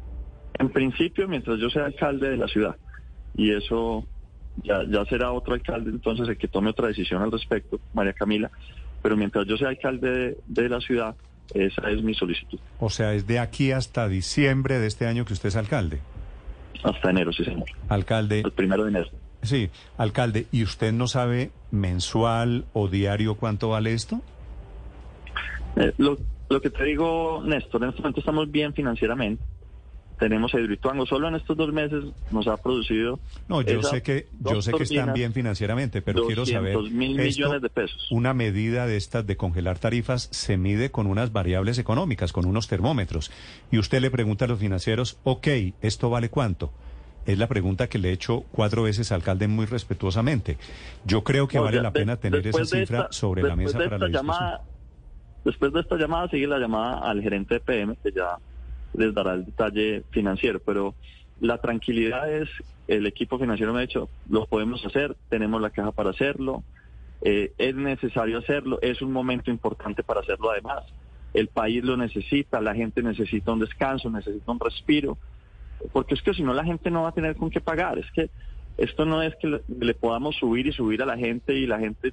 En 0.58 0.70
principio, 0.70 1.28
mientras 1.28 1.58
yo 1.58 1.70
sea 1.70 1.86
alcalde 1.86 2.30
de 2.30 2.36
la 2.36 2.48
ciudad, 2.48 2.76
y 3.36 3.52
eso 3.52 4.06
ya, 4.62 4.82
ya 4.88 5.04
será 5.06 5.32
otro 5.32 5.54
alcalde 5.54 5.90
entonces 5.90 6.28
el 6.28 6.36
que 6.36 6.48
tome 6.48 6.70
otra 6.70 6.88
decisión 6.88 7.22
al 7.22 7.30
respecto, 7.32 7.80
María 7.94 8.12
Camila, 8.12 8.50
pero 9.02 9.16
mientras 9.16 9.46
yo 9.46 9.56
sea 9.56 9.68
alcalde 9.68 10.10
de, 10.10 10.38
de 10.46 10.68
la 10.68 10.80
ciudad, 10.80 11.14
esa 11.54 11.90
es 11.90 12.02
mi 12.02 12.14
solicitud. 12.14 12.58
O 12.78 12.90
sea, 12.90 13.14
es 13.14 13.26
de 13.26 13.38
aquí 13.38 13.72
hasta 13.72 14.08
diciembre 14.08 14.78
de 14.78 14.86
este 14.86 15.06
año 15.06 15.24
que 15.24 15.32
usted 15.32 15.48
es 15.48 15.56
alcalde. 15.56 16.00
Hasta 16.82 17.10
enero, 17.10 17.32
sí, 17.32 17.44
señor. 17.44 17.66
Alcalde, 17.88 18.40
El 18.40 18.52
primero 18.52 18.84
de 18.84 18.90
enero. 18.90 19.08
sí, 19.42 19.70
alcalde, 19.98 20.46
¿y 20.52 20.62
usted 20.62 20.92
no 20.92 21.06
sabe 21.06 21.50
mensual 21.70 22.64
o 22.72 22.88
diario 22.88 23.34
cuánto 23.36 23.68
vale 23.70 23.92
esto? 23.92 24.20
Eh, 25.76 25.92
lo, 25.98 26.16
lo 26.48 26.60
que 26.60 26.70
te 26.70 26.84
digo, 26.84 27.42
Néstor, 27.44 27.82
en 27.84 27.90
este 27.90 28.00
momento 28.02 28.20
estamos 28.20 28.50
bien 28.50 28.72
financieramente, 28.74 29.42
tenemos 30.20 30.54
a 30.54 30.60
Hidroituango. 30.60 31.04
Solo 31.06 31.26
en 31.26 31.34
estos 31.34 31.56
dos 31.56 31.72
meses 31.72 32.04
nos 32.30 32.46
ha 32.46 32.56
producido. 32.58 33.18
No, 33.48 33.62
yo 33.62 33.82
sé 33.82 34.02
que 34.02 34.28
yo 34.38 34.62
sé 34.62 34.70
que 34.72 34.84
están 34.84 35.12
bien 35.14 35.32
financieramente, 35.32 36.02
pero 36.02 36.24
quiero 36.26 36.46
saber 36.46 36.74
200 36.74 36.92
mil 36.96 37.18
esto, 37.18 37.40
millones 37.42 37.62
de 37.62 37.68
pesos. 37.70 38.06
Una 38.12 38.32
medida 38.34 38.86
de 38.86 38.96
estas 38.96 39.26
de 39.26 39.36
congelar 39.36 39.78
tarifas 39.80 40.28
se 40.30 40.56
mide 40.56 40.90
con 40.92 41.08
unas 41.08 41.32
variables 41.32 41.78
económicas, 41.78 42.32
con 42.32 42.46
unos 42.46 42.68
termómetros. 42.68 43.32
Y 43.72 43.78
usted 43.78 44.00
le 44.00 44.10
pregunta 44.12 44.44
a 44.44 44.48
los 44.48 44.60
financieros, 44.60 45.18
ok, 45.24 45.48
¿esto 45.82 46.10
vale 46.10 46.28
cuánto? 46.28 46.70
Es 47.26 47.38
la 47.38 47.48
pregunta 47.48 47.88
que 47.88 47.98
le 47.98 48.10
he 48.10 48.12
hecho 48.12 48.44
cuatro 48.52 48.82
veces 48.84 49.10
al 49.12 49.16
alcalde 49.16 49.48
muy 49.48 49.66
respetuosamente. 49.66 50.56
Yo 51.04 51.24
creo 51.24 51.48
que 51.48 51.58
No, 51.58 51.64
vale 51.64 51.78
ya 51.78 51.82
la 51.82 51.90
de- 51.90 52.00
pena 52.00 52.16
tener 52.16 52.46
esa 52.46 52.64
cifra 52.64 52.82
esta- 53.00 53.12
sobre 53.12 53.42
la 53.42 53.56
mesa 53.56 53.78
de 53.78 53.84
para 53.84 53.98
la 53.98 54.06
esta 54.06 54.20
discusión. 54.20 54.26
llamada, 54.40 54.60
Después 55.42 55.72
de 55.72 55.80
esta 55.80 55.96
llamada 55.96 56.28
sigue 56.28 56.46
la 56.46 56.58
llamada 56.58 56.98
al 57.10 57.22
gerente 57.22 57.54
de 57.54 57.60
PM, 57.60 57.96
que 58.02 58.12
ya 58.12 58.36
les 58.94 59.14
dará 59.14 59.34
el 59.34 59.44
detalle 59.44 60.04
financiero, 60.10 60.60
pero 60.60 60.94
la 61.40 61.58
tranquilidad 61.58 62.32
es, 62.32 62.48
el 62.88 63.06
equipo 63.06 63.38
financiero 63.38 63.72
me 63.72 63.78
ha 63.80 63.82
dicho, 63.82 64.08
lo 64.28 64.46
podemos 64.46 64.84
hacer, 64.84 65.16
tenemos 65.28 65.60
la 65.60 65.70
caja 65.70 65.92
para 65.92 66.10
hacerlo, 66.10 66.62
eh, 67.22 67.52
es 67.58 67.74
necesario 67.74 68.38
hacerlo, 68.38 68.78
es 68.82 69.02
un 69.02 69.12
momento 69.12 69.50
importante 69.50 70.02
para 70.02 70.20
hacerlo 70.20 70.50
además. 70.50 70.84
El 71.32 71.48
país 71.48 71.84
lo 71.84 71.96
necesita, 71.96 72.60
la 72.60 72.74
gente 72.74 73.02
necesita 73.02 73.52
un 73.52 73.60
descanso, 73.60 74.10
necesita 74.10 74.50
un 74.50 74.58
respiro, 74.58 75.16
porque 75.92 76.14
es 76.14 76.22
que 76.22 76.34
si 76.34 76.42
no 76.42 76.52
la 76.52 76.64
gente 76.64 76.90
no 76.90 77.02
va 77.02 77.10
a 77.10 77.12
tener 77.12 77.36
con 77.36 77.50
qué 77.50 77.60
pagar, 77.60 77.98
es 77.98 78.10
que 78.12 78.30
esto 78.76 79.04
no 79.04 79.22
es 79.22 79.34
que 79.36 79.60
le, 79.68 79.94
podamos 79.94 80.36
subir 80.36 80.66
y 80.66 80.72
subir 80.72 81.02
a 81.02 81.06
la 81.06 81.16
gente 81.16 81.54
y 81.54 81.66
la 81.66 81.78
gente 81.78 82.12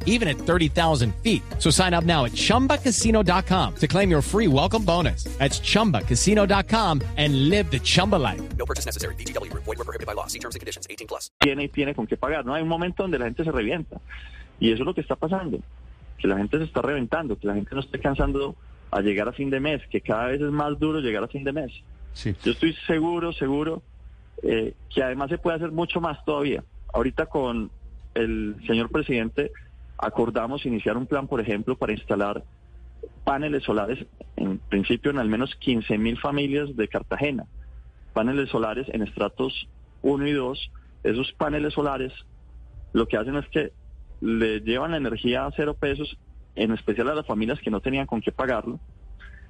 even 0.05 0.29
at 0.29 0.37
30,000 0.37 1.13
feet. 1.15 1.43
So 1.59 1.69
sign 1.69 1.93
up 1.93 2.05
now 2.05 2.23
at 2.23 2.31
chumbacasino.com 2.31 3.75
to 3.75 3.87
claim 3.87 4.09
your 4.09 4.21
free 4.21 4.47
welcome 4.47 4.85
bonus. 4.85 5.25
That's 5.39 5.59
chumbacasino.com 5.59 7.01
and 7.17 7.49
live 7.49 7.69
the 7.69 7.79
Chumba 7.79 8.15
life. 8.15 8.41
No 8.57 8.65
purchase 8.65 8.85
necessary. 8.85 9.15
VGW 9.15 9.51
Group. 9.51 9.63
Void 9.63 9.79
were 9.79 9.85
prohibited 9.85 10.07
by 10.07 10.13
law. 10.13 10.27
See 10.27 10.39
terms 10.39 10.55
and 10.55 10.61
conditions. 10.61 10.87
18 10.89 11.07
plus. 11.07 11.31
tiene 11.41 11.63
y 11.63 11.69
tiene 11.69 11.93
con 11.93 12.07
qué 12.07 12.17
pagar. 12.17 12.45
No 12.45 12.53
hay 12.53 12.61
un 12.61 12.69
momento 12.69 13.03
donde 13.03 13.19
la 13.19 13.25
gente 13.25 13.43
se 13.43 13.51
revienta. 13.51 13.99
Y 14.59 14.71
eso 14.71 14.83
es 14.83 14.85
lo 14.85 14.93
que 14.93 15.01
está 15.01 15.15
pasando. 15.15 15.59
Que 16.17 16.27
la 16.27 16.37
gente 16.37 16.57
se 16.57 16.65
está 16.65 16.81
reventando, 16.81 17.37
que 17.37 17.47
la 17.47 17.55
gente 17.55 17.73
no 17.73 17.81
esté 17.81 17.99
cansando 17.99 18.55
a 18.91 19.01
llegar 19.01 19.27
a 19.27 19.33
fin 19.33 19.49
de 19.49 19.59
mes, 19.59 19.81
que 19.89 20.01
cada 20.01 20.27
vez 20.27 20.41
es 20.41 20.51
más 20.51 20.77
duro 20.77 20.99
llegar 20.99 21.23
a 21.23 21.27
fin 21.27 21.43
de 21.43 21.51
mes. 21.51 21.71
Sí. 22.13 22.35
Yo 22.43 22.51
estoy 22.51 22.73
seguro, 22.85 23.33
seguro, 23.33 23.81
eh, 24.43 24.73
que 24.93 25.01
además 25.01 25.29
se 25.29 25.37
puede 25.37 25.57
hacer 25.57 25.71
mucho 25.71 25.99
más 26.01 26.23
todavía. 26.25 26.63
Ahorita 26.93 27.25
con 27.25 27.71
el 28.13 28.55
señor 28.67 28.89
presidente 28.89 29.51
acordamos 30.01 30.65
iniciar 30.65 30.97
un 30.97 31.05
plan, 31.05 31.27
por 31.27 31.39
ejemplo, 31.39 31.77
para 31.77 31.93
instalar 31.93 32.43
paneles 33.23 33.63
solares, 33.63 34.05
en 34.35 34.57
principio 34.57 35.11
en 35.11 35.19
al 35.19 35.29
menos 35.29 35.55
15 35.55 35.97
mil 35.97 36.19
familias 36.19 36.75
de 36.75 36.87
Cartagena. 36.87 37.45
Paneles 38.13 38.49
solares 38.49 38.87
en 38.89 39.03
estratos 39.03 39.67
1 40.01 40.27
y 40.27 40.33
2. 40.33 40.71
Esos 41.03 41.31
paneles 41.33 41.73
solares 41.73 42.11
lo 42.93 43.07
que 43.07 43.17
hacen 43.17 43.35
es 43.35 43.47
que 43.49 43.71
le 44.19 44.59
llevan 44.59 44.91
la 44.91 44.97
energía 44.97 45.45
a 45.45 45.51
cero 45.55 45.75
pesos, 45.79 46.17
en 46.55 46.71
especial 46.71 47.09
a 47.09 47.15
las 47.15 47.25
familias 47.25 47.59
que 47.59 47.71
no 47.71 47.79
tenían 47.79 48.05
con 48.05 48.21
qué 48.21 48.31
pagarlo, 48.31 48.79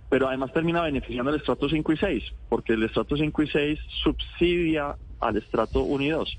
pero 0.09 0.27
además 0.27 0.53
termina 0.53 0.81
beneficiando 0.81 1.31
al 1.31 1.37
estrato 1.37 1.69
5 1.69 1.93
y 1.93 1.97
6, 1.97 2.23
porque 2.49 2.73
el 2.73 2.83
estrato 2.83 3.17
5 3.17 3.43
y 3.43 3.47
6 3.47 3.79
subsidia 4.03 4.95
al 5.19 5.37
estrato 5.37 5.81
1 5.81 6.03
y 6.03 6.09
2. 6.09 6.37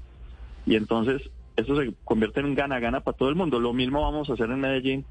Y 0.66 0.76
entonces 0.76 1.23
eso 1.56 1.76
se 1.76 1.92
convierte 2.04 2.40
en 2.40 2.47
un 2.47 2.54
gana-gana 2.54 3.00
para 3.00 3.16
todo 3.16 3.28
el 3.28 3.35
mundo. 3.35 3.61
Lo 3.61 3.73
mismo 3.73 4.02
vamos 4.02 4.30
a 4.30 4.35
hacer 4.35 4.50
en 4.50 4.61
Medellín 4.61 5.04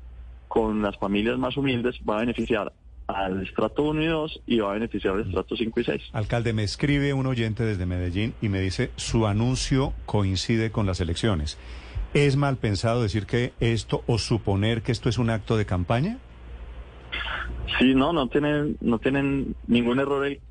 con 0.48 0.82
las 0.82 0.98
familias 0.98 1.38
más 1.38 1.56
humildes, 1.56 1.96
va 2.08 2.18
a 2.18 2.20
beneficiar 2.22 2.74
al 3.08 3.44
estrato 3.44 3.84
1 3.84 4.02
y 4.02 4.08
2 4.08 4.42
y 4.48 4.60
va 4.60 4.72
a 4.72 4.74
beneficiar 4.74 5.16
al 5.16 5.22
estrato 5.22 5.56
5 5.56 5.80
y 5.80 5.84
6. 5.84 6.02
Alcalde, 6.14 6.54
me 6.54 6.64
escribe 6.64 7.14
un 7.14 7.26
oyente 7.26 7.64
desde 7.64 7.86
Medellín 7.86 8.34
y 8.42 8.50
me 8.50 8.60
dice, 8.60 8.92
su 8.96 9.28
anuncio 9.28 9.94
coincide 10.06 10.72
con 10.72 10.86
las 10.86 11.00
elecciones. 11.00 11.58
¿Es 12.14 12.36
mal 12.36 12.58
pensado 12.58 13.02
decir 13.02 13.26
que 13.26 13.54
esto 13.60 14.04
o 14.08 14.18
suponer 14.18 14.82
que 14.82 14.92
esto 14.92 15.08
es 15.08 15.18
un 15.18 15.30
acto 15.30 15.56
de 15.56 15.66
campaña? 15.66 16.18
Sí, 17.80 17.96
no, 17.96 18.12
no 18.12 18.28
tienen, 18.28 18.78
no 18.82 19.00
tienen 19.00 19.56
ningún 19.68 20.00
error 20.00 20.26
el, 20.26 20.42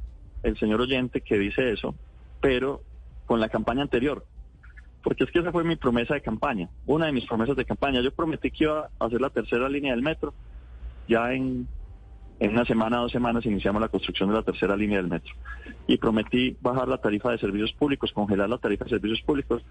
el 0.42 0.58
señor 0.58 0.80
oyente 0.80 1.20
que 1.20 1.38
dice 1.38 1.72
eso, 1.72 1.94
pero 2.40 2.82
con 3.26 3.40
la 3.40 3.50
campaña 3.50 3.82
anterior. 3.82 4.24
Porque 5.02 5.24
es 5.24 5.30
que 5.30 5.38
esa 5.38 5.52
fue 5.52 5.64
mi 5.64 5.76
promesa 5.76 6.14
de 6.14 6.20
campaña, 6.20 6.68
una 6.86 7.06
de 7.06 7.12
mis 7.12 7.26
promesas 7.26 7.56
de 7.56 7.64
campaña. 7.64 8.00
Yo 8.02 8.10
prometí 8.10 8.50
que 8.50 8.64
iba 8.64 8.90
a 8.98 9.04
hacer 9.04 9.20
la 9.20 9.30
tercera 9.30 9.68
línea 9.68 9.92
del 9.92 10.02
metro. 10.02 10.34
Ya 11.08 11.32
en, 11.32 11.66
en 12.38 12.50
una 12.50 12.64
semana, 12.64 12.98
dos 12.98 13.12
semanas 13.12 13.44
iniciamos 13.46 13.80
la 13.80 13.88
construcción 13.88 14.28
de 14.28 14.36
la 14.36 14.42
tercera 14.42 14.76
línea 14.76 14.98
del 14.98 15.08
metro. 15.08 15.34
Y 15.86 15.96
prometí 15.96 16.56
bajar 16.60 16.88
la 16.88 16.98
tarifa 16.98 17.30
de 17.30 17.38
servicios 17.38 17.72
públicos, 17.72 18.12
congelar 18.12 18.48
la 18.48 18.58
tarifa 18.58 18.84
de 18.84 18.90
servicios 18.90 19.22
públicos. 19.22 19.62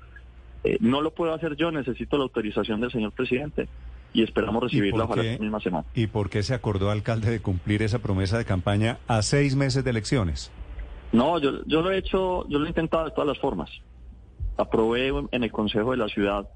Eh, 0.64 0.78
no 0.82 1.02
lo 1.02 1.12
puedo 1.12 1.34
hacer 1.34 1.56
yo, 1.56 1.72
necesito 1.72 2.18
la 2.18 2.24
autorización 2.24 2.82
del 2.82 2.92
señor 2.92 3.12
presidente 3.14 3.70
y 4.14 4.24
esperamos 4.24 4.64
recibirla 4.64 5.06
por 5.06 5.12
ojalá 5.12 5.22
qué? 5.22 5.32
esta 5.34 5.44
misma 5.44 5.60
semana. 5.60 5.86
¿Y 5.94 6.08
por 6.08 6.30
qué 6.30 6.44
se 6.44 6.54
acordó, 6.54 6.90
alcalde, 6.90 7.30
de 7.30 7.42
cumplir 7.42 7.82
esa 7.84 8.00
promesa 8.00 8.38
de 8.38 8.46
campaña 8.46 8.98
a 9.08 9.22
seis 9.22 9.56
meses 9.56 9.84
de 9.84 9.92
elecciones? 9.92 10.52
No, 11.12 11.40
yo, 11.40 11.64
yo 11.66 11.82
lo 11.82 11.92
he 11.92 11.98
hecho, 11.98 12.48
yo 12.50 12.60
lo 12.60 12.66
he 12.66 12.70
intentado 12.70 13.06
de 13.06 13.12
todas 13.12 13.28
las 13.28 13.40
formas. 13.40 13.70
Aprobé 14.60 15.08
en 15.32 15.44
el 15.44 15.52
Consejo 15.52 15.92
de 15.92 15.98
la 15.98 16.08
Ciudad 16.10 16.48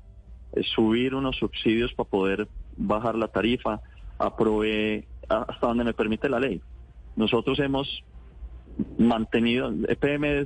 eh, 0.53 0.61
subir 0.75 1.15
unos 1.15 1.37
subsidios 1.37 1.93
para 1.93 2.09
poder 2.09 2.47
bajar 2.77 3.15
la 3.15 3.27
tarifa. 3.27 3.81
Aprobé 4.19 5.07
a- 5.29 5.45
hasta 5.47 5.67
donde 5.67 5.83
me 5.83 5.93
permite 5.93 6.27
la 6.29 6.39
ley. 6.39 6.61
Nosotros 7.15 7.59
hemos 7.59 8.03
mantenido, 8.97 9.71
EPM 9.87 10.45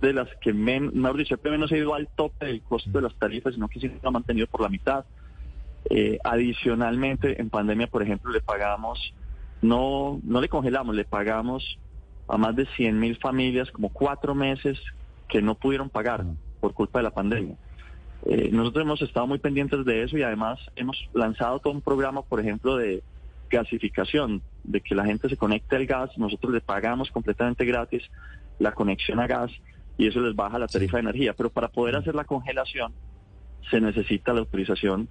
de 0.00 0.12
las 0.12 0.28
que, 0.40 0.52
men, 0.52 0.90
mejor 0.94 1.18
dicho, 1.18 1.34
EPM 1.34 1.58
no 1.58 1.68
se 1.68 1.76
ha 1.76 1.78
ido 1.78 1.94
al 1.94 2.08
tope 2.08 2.46
del 2.46 2.62
costo 2.62 2.90
de 2.90 3.02
las 3.02 3.14
tarifas, 3.16 3.54
sino 3.54 3.68
que 3.68 3.78
se 3.80 3.92
ha 4.02 4.10
mantenido 4.10 4.46
por 4.46 4.62
la 4.62 4.68
mitad. 4.68 5.04
Eh, 5.90 6.18
adicionalmente, 6.24 7.40
en 7.40 7.50
pandemia, 7.50 7.86
por 7.86 8.02
ejemplo, 8.02 8.32
le 8.32 8.40
pagamos, 8.40 9.14
no, 9.62 10.20
no 10.24 10.40
le 10.40 10.48
congelamos, 10.48 10.94
le 10.94 11.04
pagamos 11.04 11.78
a 12.26 12.36
más 12.36 12.56
de 12.56 12.66
100 12.76 12.98
mil 12.98 13.16
familias 13.18 13.70
como 13.70 13.90
cuatro 13.90 14.34
meses 14.34 14.78
que 15.28 15.40
no 15.40 15.54
pudieron 15.54 15.88
pagar 15.90 16.24
por 16.60 16.74
culpa 16.74 16.98
de 16.98 17.04
la 17.04 17.10
pandemia. 17.10 17.56
Eh, 18.26 18.50
nosotros 18.52 18.84
hemos 18.84 19.02
estado 19.02 19.26
muy 19.26 19.38
pendientes 19.38 19.84
de 19.84 20.02
eso 20.02 20.18
y 20.18 20.22
además 20.22 20.58
hemos 20.76 21.08
lanzado 21.14 21.60
todo 21.60 21.72
un 21.72 21.80
programa, 21.80 22.22
por 22.22 22.40
ejemplo, 22.40 22.76
de 22.76 23.02
gasificación, 23.48 24.42
de 24.64 24.80
que 24.80 24.94
la 24.94 25.04
gente 25.04 25.28
se 25.28 25.36
conecte 25.36 25.76
al 25.76 25.86
gas, 25.86 26.10
nosotros 26.18 26.52
le 26.52 26.60
pagamos 26.60 27.10
completamente 27.10 27.64
gratis 27.64 28.02
la 28.58 28.72
conexión 28.72 29.20
a 29.20 29.26
gas 29.26 29.50
y 29.96 30.06
eso 30.06 30.20
les 30.20 30.34
baja 30.34 30.58
la 30.58 30.66
tarifa 30.66 30.96
de 30.98 31.02
energía. 31.02 31.32
Pero 31.32 31.50
para 31.50 31.68
poder 31.68 31.96
hacer 31.96 32.14
la 32.14 32.24
congelación 32.24 32.92
se 33.70 33.80
necesita 33.80 34.32
la 34.32 34.40
autorización 34.40 35.08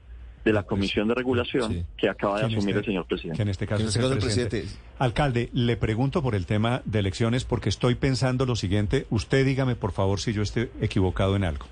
de 0.48 0.54
la 0.54 0.64
Comisión 0.64 1.08
de 1.08 1.14
Regulación 1.16 1.72
Sí. 1.74 1.86
que 1.98 2.10
acaba 2.10 2.40
de 2.40 2.46
asumir 2.46 2.70
este- 2.70 2.80
el 2.80 2.86
señor 2.86 3.04
Que 3.04 3.10
presidente. 3.10 3.42
en 3.42 3.50
este 3.50 3.68
caso 3.68 3.82
En 3.82 3.88
es 3.90 3.96
este 3.96 4.08
el 4.14 4.18
presidente. 4.20 4.50
presidente. 4.62 4.82
Alcalde, 5.00 5.50
le 5.54 5.78
pregunto 5.78 6.24
por 6.24 6.36
el 6.36 6.46
tema 6.46 6.82
de 6.86 7.00
elecciones 7.00 7.44
porque 7.44 7.70
estoy 7.70 7.96
pensando 7.96 8.46
lo 8.46 8.56
siguiente. 8.56 9.06
Usted 9.10 9.46
dígame, 9.46 9.76
por 9.76 9.92
favor, 9.92 10.20
si 10.20 10.34
yo 10.34 10.42
estoy 10.42 10.70
equivocado 10.82 11.36
en 11.36 11.44
algo. 11.44 11.66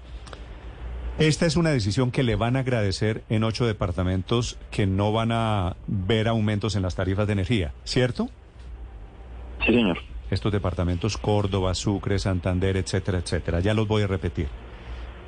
Esta 1.18 1.46
es 1.46 1.56
una 1.56 1.70
decisión 1.70 2.12
que 2.12 2.24
le 2.24 2.36
van 2.36 2.58
a 2.58 2.60
agradecer 2.60 3.24
en 3.30 3.46
ocho 3.46 3.66
departamentos 3.66 4.58
que 4.70 4.86
no 4.86 5.14
van 5.14 5.32
a 5.32 5.78
ver 5.88 6.28
aumentos 6.28 6.76
en 6.76 6.82
las 6.82 6.96
tarifas 6.96 7.26
de 7.28 7.34
energía, 7.34 7.72
¿cierto? 7.86 8.30
Sí, 9.66 9.74
señor. 9.74 9.98
Estos 10.30 10.52
departamentos 10.52 11.18
Córdoba, 11.18 11.74
Sucre, 11.74 12.20
Santander, 12.20 12.76
etcétera, 12.78 13.20
etcétera. 13.20 13.62
Ya 13.62 13.74
los 13.74 13.88
voy 13.88 14.04
a 14.04 14.08
repetir. 14.08 14.48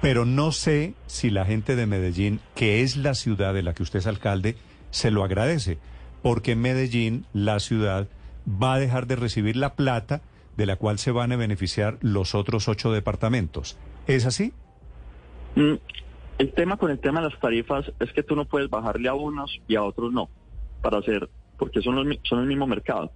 Pero 0.01 0.25
no 0.25 0.51
sé 0.51 0.94
si 1.08 1.30
la 1.30 1.46
gente 1.46 1.75
de 1.75 1.88
Medellín, 1.88 2.39
que 2.56 2.82
es 2.82 2.98
la 2.98 3.16
ciudad 3.16 3.54
de 3.54 3.63
la 3.63 3.74
que 3.74 3.84
usted 3.84 4.00
es 4.00 4.08
alcalde, 4.08 4.56
se 4.92 5.12
lo 5.12 5.24
agradece, 5.24 5.80
porque 6.22 6.56
Medellín, 6.56 7.25
la 7.34 7.60
ciudad, 7.60 8.08
va 8.48 8.75
a 8.75 8.80
dejar 8.80 9.08
de 9.08 9.16
recibir 9.16 9.56
la 9.56 9.74
plata 9.74 10.22
de 10.56 10.66
la 10.66 10.75
cual 10.75 10.98
se 11.00 11.12
van 11.12 11.32
a 11.32 11.36
beneficiar 11.36 11.98
los 12.01 12.36
otros 12.36 12.68
ocho 12.68 12.92
departamentos. 12.92 13.77
¿Es 14.08 14.25
así? 14.25 14.54
Mm, 15.56 15.75
El 16.38 16.54
tema 16.54 16.77
con 16.77 16.92
el 16.92 17.00
tema 17.00 17.22
de 17.22 17.30
las 17.30 17.39
tarifas 17.39 17.92
es 18.00 18.12
que 18.13 18.24
tú 18.24 18.36
no 18.36 18.46
puedes 18.46 18.70
bajarle 18.70 19.10
a 19.10 19.13
unos 19.13 19.60
y 19.68 19.75
a 19.75 19.84
otros 19.84 20.13
no, 20.13 20.30
para 20.82 21.00
hacer, 21.00 21.30
porque 21.58 21.82
son, 21.82 21.96
los, 21.96 22.18
son 22.24 22.39
el 22.39 22.48
mismo 22.48 22.68
mercado. 22.68 23.12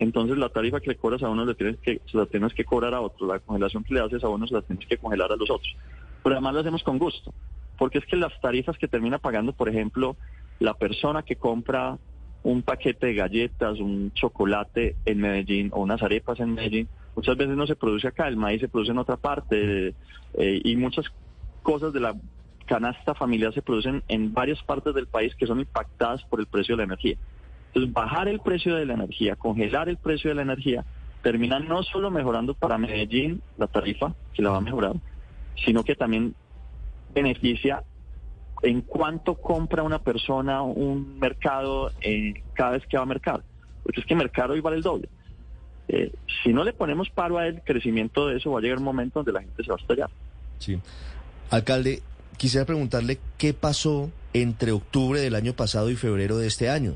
Entonces 0.00 0.38
la 0.38 0.48
tarifa 0.48 0.80
que 0.80 0.90
le 0.90 0.96
cobras 0.96 1.22
a 1.22 1.28
uno 1.28 1.44
le 1.44 1.54
tienes 1.54 1.76
que, 1.78 2.00
se 2.10 2.16
la 2.16 2.26
tienes 2.26 2.54
que 2.54 2.64
cobrar 2.64 2.94
a 2.94 3.00
otro, 3.00 3.26
la 3.26 3.40
congelación 3.40 3.82
que 3.82 3.94
le 3.94 4.00
haces 4.00 4.22
a 4.22 4.28
unos 4.28 4.50
la 4.52 4.62
tienes 4.62 4.86
que 4.86 4.96
congelar 4.96 5.32
a 5.32 5.36
los 5.36 5.50
otros. 5.50 5.76
Pero 6.22 6.34
además 6.34 6.54
lo 6.54 6.60
hacemos 6.60 6.82
con 6.82 6.98
gusto, 6.98 7.32
porque 7.78 7.98
es 7.98 8.06
que 8.06 8.16
las 8.16 8.38
tarifas 8.40 8.76
que 8.78 8.88
termina 8.88 9.18
pagando, 9.18 9.52
por 9.52 9.68
ejemplo, 9.68 10.16
la 10.58 10.74
persona 10.74 11.22
que 11.22 11.36
compra 11.36 11.98
un 12.42 12.62
paquete 12.62 13.08
de 13.08 13.14
galletas, 13.14 13.78
un 13.80 14.12
chocolate 14.12 14.96
en 15.04 15.20
Medellín 15.20 15.70
o 15.72 15.80
unas 15.80 16.02
arepas 16.02 16.40
en 16.40 16.54
Medellín, 16.54 16.88
muchas 17.14 17.36
veces 17.36 17.56
no 17.56 17.66
se 17.66 17.76
produce 17.76 18.08
acá, 18.08 18.28
el 18.28 18.36
maíz 18.36 18.60
se 18.60 18.68
produce 18.68 18.92
en 18.92 18.98
otra 18.98 19.16
parte 19.16 19.94
eh, 20.34 20.60
y 20.64 20.76
muchas 20.76 21.06
cosas 21.62 21.92
de 21.92 22.00
la 22.00 22.14
canasta 22.66 23.14
familiar 23.14 23.52
se 23.54 23.62
producen 23.62 24.02
en 24.08 24.32
varias 24.32 24.62
partes 24.62 24.94
del 24.94 25.06
país 25.06 25.34
que 25.34 25.46
son 25.46 25.58
impactadas 25.58 26.22
por 26.24 26.38
el 26.38 26.46
precio 26.46 26.74
de 26.74 26.78
la 26.78 26.84
energía. 26.84 27.16
Entonces, 27.68 27.92
bajar 27.92 28.28
el 28.28 28.40
precio 28.40 28.76
de 28.76 28.86
la 28.86 28.94
energía, 28.94 29.36
congelar 29.36 29.88
el 29.88 29.96
precio 29.96 30.30
de 30.30 30.36
la 30.36 30.42
energía, 30.42 30.84
termina 31.22 31.58
no 31.58 31.82
solo 31.82 32.10
mejorando 32.10 32.54
para 32.54 32.78
Medellín 32.78 33.42
la 33.56 33.66
tarifa, 33.66 34.14
que 34.34 34.42
la 34.42 34.50
va 34.50 34.58
a 34.58 34.60
mejorar, 34.60 34.94
sino 35.64 35.84
que 35.84 35.94
también 35.94 36.34
beneficia 37.14 37.84
en 38.62 38.80
cuánto 38.82 39.34
compra 39.34 39.82
una 39.82 40.00
persona 40.00 40.62
un 40.62 41.18
mercado 41.18 41.92
eh, 42.00 42.42
cada 42.54 42.72
vez 42.72 42.86
que 42.86 42.96
va 42.96 43.04
a 43.04 43.06
mercado. 43.06 43.42
Porque 43.82 44.00
es 44.00 44.06
que 44.06 44.14
mercado 44.14 44.54
hoy 44.54 44.60
vale 44.60 44.76
el 44.76 44.82
doble. 44.82 45.08
Eh, 45.88 46.12
si 46.42 46.52
no 46.52 46.64
le 46.64 46.72
ponemos 46.72 47.08
paro 47.10 47.38
al 47.38 47.62
crecimiento 47.62 48.26
de 48.26 48.36
eso, 48.36 48.50
va 48.50 48.58
a 48.58 48.62
llegar 48.62 48.78
un 48.78 48.84
momento 48.84 49.20
donde 49.20 49.32
la 49.32 49.40
gente 49.40 49.62
se 49.62 49.70
va 49.70 49.76
a 49.76 49.80
estallar. 49.80 50.10
Sí. 50.58 50.78
Alcalde, 51.50 52.02
quisiera 52.36 52.66
preguntarle 52.66 53.18
qué 53.38 53.54
pasó 53.54 54.10
entre 54.34 54.72
octubre 54.72 55.20
del 55.20 55.34
año 55.34 55.54
pasado 55.54 55.90
y 55.90 55.96
febrero 55.96 56.36
de 56.36 56.46
este 56.46 56.68
año. 56.68 56.94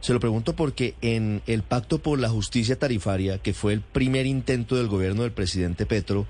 Se 0.00 0.12
lo 0.12 0.20
pregunto 0.20 0.54
porque 0.54 0.94
en 1.00 1.42
el 1.46 1.62
Pacto 1.62 1.98
por 1.98 2.18
la 2.18 2.28
Justicia 2.28 2.78
Tarifaria, 2.78 3.38
que 3.38 3.52
fue 3.52 3.72
el 3.72 3.80
primer 3.80 4.26
intento 4.26 4.76
del 4.76 4.88
gobierno 4.88 5.22
del 5.22 5.32
presidente 5.32 5.84
Petro 5.84 6.26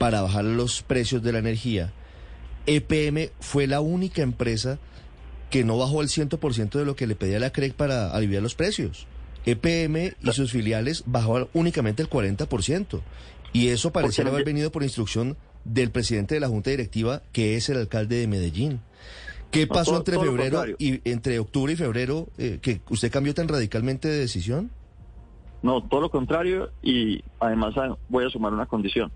para 0.00 0.22
bajar 0.22 0.46
los 0.46 0.80
precios 0.82 1.22
de 1.22 1.30
la 1.30 1.40
energía, 1.40 1.92
EPM 2.64 3.28
fue 3.38 3.66
la 3.66 3.82
única 3.82 4.22
empresa 4.22 4.78
que 5.50 5.62
no 5.62 5.76
bajó 5.76 6.00
el 6.00 6.08
100% 6.08 6.70
de 6.70 6.86
lo 6.86 6.96
que 6.96 7.06
le 7.06 7.16
pedía 7.16 7.38
la 7.38 7.52
CREC 7.52 7.74
para 7.74 8.10
aliviar 8.10 8.42
los 8.42 8.54
precios. 8.54 9.06
EPM 9.44 10.14
y 10.22 10.32
sus 10.32 10.52
filiales 10.52 11.04
bajaron 11.04 11.50
únicamente 11.52 12.02
el 12.02 12.08
40%. 12.08 13.02
Y 13.52 13.68
eso 13.68 13.92
parecía 13.92 14.26
haber 14.26 14.46
venido 14.46 14.72
por 14.72 14.84
instrucción 14.84 15.36
del 15.66 15.90
presidente 15.90 16.34
de 16.34 16.40
la 16.40 16.48
Junta 16.48 16.70
Directiva, 16.70 17.20
que 17.32 17.56
es 17.56 17.68
el 17.68 17.76
alcalde 17.76 18.20
de 18.20 18.26
Medellín. 18.26 18.80
¿Qué 19.50 19.66
pasó 19.66 19.98
entre 19.98 20.18
febrero 20.18 20.64
y 20.78 21.06
entre 21.10 21.38
octubre 21.40 21.74
y 21.74 21.76
febrero 21.76 22.28
eh, 22.38 22.58
que 22.62 22.80
usted 22.88 23.12
cambió 23.12 23.34
tan 23.34 23.48
radicalmente 23.48 24.08
de 24.08 24.20
decisión? 24.20 24.70
No, 25.62 25.82
todo 25.82 26.00
lo 26.00 26.10
contrario 26.10 26.70
y 26.82 27.22
además 27.38 27.74
ah, 27.76 27.98
voy 28.08 28.24
a 28.24 28.30
sumar 28.30 28.54
una 28.54 28.64
condición. 28.64 29.12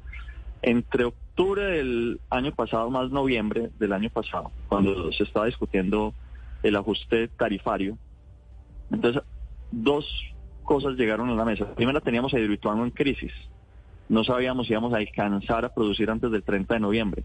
Entre 0.66 1.04
octubre 1.04 1.62
del 1.62 2.20
año 2.30 2.50
pasado 2.54 2.88
más 2.88 3.10
noviembre 3.10 3.68
del 3.78 3.92
año 3.92 4.08
pasado, 4.08 4.50
cuando 4.66 5.12
se 5.12 5.24
estaba 5.24 5.44
discutiendo 5.44 6.14
el 6.62 6.74
ajuste 6.74 7.28
tarifario, 7.28 7.98
entonces 8.90 9.22
dos 9.70 10.06
cosas 10.62 10.94
llegaron 10.94 11.28
a 11.28 11.34
la 11.34 11.44
mesa. 11.44 11.66
Primero 11.74 12.00
teníamos 12.00 12.32
a 12.32 12.38
Hidroituango 12.38 12.82
en 12.82 12.92
crisis. 12.92 13.30
No 14.08 14.24
sabíamos 14.24 14.66
si 14.66 14.72
íbamos 14.72 14.94
a 14.94 14.96
alcanzar 14.96 15.66
a 15.66 15.74
producir 15.74 16.10
antes 16.10 16.30
del 16.30 16.42
30 16.42 16.72
de 16.72 16.80
noviembre. 16.80 17.24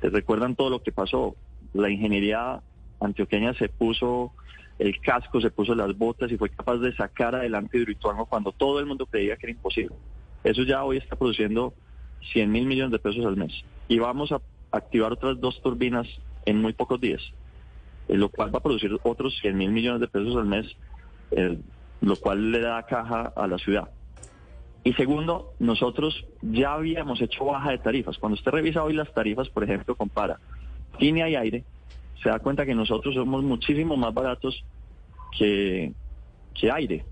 ¿Se 0.00 0.10
recuerdan 0.10 0.56
todo 0.56 0.70
lo 0.70 0.82
que 0.82 0.90
pasó? 0.90 1.36
La 1.74 1.90
ingeniería 1.90 2.60
antioqueña 2.98 3.54
se 3.54 3.68
puso 3.68 4.32
el 4.80 5.00
casco, 5.00 5.40
se 5.40 5.52
puso 5.52 5.76
las 5.76 5.96
botas 5.96 6.32
y 6.32 6.36
fue 6.36 6.50
capaz 6.50 6.78
de 6.78 6.92
sacar 6.96 7.36
adelante 7.36 7.78
Hidroituango 7.78 8.26
cuando 8.26 8.50
todo 8.50 8.80
el 8.80 8.86
mundo 8.86 9.06
creía 9.06 9.36
que 9.36 9.46
era 9.46 9.52
imposible. 9.52 9.94
Eso 10.42 10.64
ya 10.64 10.82
hoy 10.82 10.96
está 10.96 11.14
produciendo 11.14 11.72
100 12.32 12.50
mil 12.50 12.66
millones 12.66 12.92
de 12.92 12.98
pesos 12.98 13.24
al 13.24 13.36
mes. 13.36 13.52
Y 13.88 13.98
vamos 13.98 14.32
a 14.32 14.40
activar 14.70 15.12
otras 15.12 15.40
dos 15.40 15.60
turbinas 15.62 16.06
en 16.46 16.60
muy 16.60 16.72
pocos 16.72 17.00
días, 17.00 17.22
lo 18.08 18.28
cual 18.28 18.54
va 18.54 18.58
a 18.58 18.62
producir 18.62 18.96
otros 19.02 19.36
100 19.40 19.56
mil 19.56 19.70
millones 19.70 20.00
de 20.00 20.08
pesos 20.08 20.36
al 20.36 20.46
mes, 20.46 20.76
lo 22.00 22.16
cual 22.16 22.50
le 22.50 22.60
da 22.60 22.82
caja 22.84 23.32
a 23.34 23.46
la 23.46 23.58
ciudad. 23.58 23.88
Y 24.84 24.92
segundo, 24.92 25.54
nosotros 25.58 26.26
ya 26.42 26.74
habíamos 26.74 27.20
hecho 27.22 27.46
baja 27.46 27.70
de 27.70 27.78
tarifas. 27.78 28.18
Cuando 28.18 28.34
usted 28.34 28.50
revisa 28.50 28.84
hoy 28.84 28.92
las 28.92 29.12
tarifas, 29.14 29.48
por 29.48 29.64
ejemplo, 29.64 29.94
compara 29.94 30.38
línea 30.98 31.28
y 31.28 31.36
aire, 31.36 31.64
se 32.22 32.28
da 32.28 32.38
cuenta 32.38 32.66
que 32.66 32.74
nosotros 32.74 33.14
somos 33.14 33.42
muchísimo 33.42 33.96
más 33.96 34.12
baratos 34.12 34.62
que, 35.38 35.92
que 36.54 36.70
aire. 36.70 37.04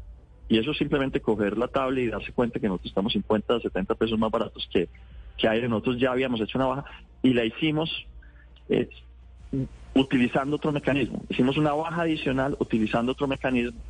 Y 0.48 0.58
eso 0.58 0.72
es 0.72 0.78
simplemente 0.78 1.20
coger 1.20 1.56
la 1.56 1.68
tabla 1.68 2.00
y 2.00 2.08
darse 2.08 2.32
cuenta 2.32 2.60
que 2.60 2.68
nosotros 2.68 2.90
estamos 2.90 3.12
50, 3.12 3.60
70 3.60 3.94
pesos 3.94 4.18
más 4.18 4.30
baratos 4.30 4.68
que, 4.72 4.88
que 5.38 5.48
aire. 5.48 5.68
Nosotros 5.68 5.98
ya 5.98 6.12
habíamos 6.12 6.40
hecho 6.40 6.58
una 6.58 6.66
baja 6.66 6.84
y 7.22 7.32
la 7.32 7.44
hicimos 7.44 8.06
eh, 8.68 8.88
utilizando 9.94 10.56
otro 10.56 10.72
mecanismo. 10.72 11.22
Hicimos 11.28 11.56
una 11.56 11.72
baja 11.72 12.02
adicional 12.02 12.56
utilizando 12.58 13.12
otro 13.12 13.26
mecanismo 13.26 13.80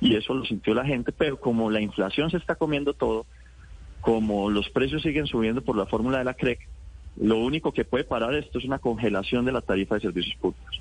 y 0.00 0.14
eso 0.14 0.34
lo 0.34 0.44
sintió 0.44 0.74
la 0.74 0.84
gente, 0.84 1.12
pero 1.12 1.38
como 1.38 1.70
la 1.70 1.80
inflación 1.80 2.30
se 2.30 2.36
está 2.36 2.54
comiendo 2.54 2.94
todo, 2.94 3.26
como 4.00 4.50
los 4.50 4.68
precios 4.70 5.02
siguen 5.02 5.26
subiendo 5.26 5.62
por 5.62 5.76
la 5.76 5.86
fórmula 5.86 6.18
de 6.18 6.24
la 6.24 6.34
CREC, 6.34 6.60
lo 7.16 7.38
único 7.38 7.72
que 7.72 7.84
puede 7.84 8.04
parar 8.04 8.34
esto 8.34 8.58
es 8.58 8.64
una 8.64 8.78
congelación 8.78 9.44
de 9.44 9.52
la 9.52 9.60
tarifa 9.60 9.96
de 9.96 10.02
servicios 10.02 10.36
públicos. 10.36 10.80